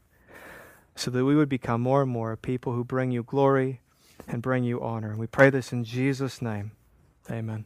[0.96, 3.82] so that we would become more and more a people who bring you glory
[4.28, 5.12] and bring you honor.
[5.12, 6.72] And we pray this in Jesus' name.
[7.30, 7.66] Amen.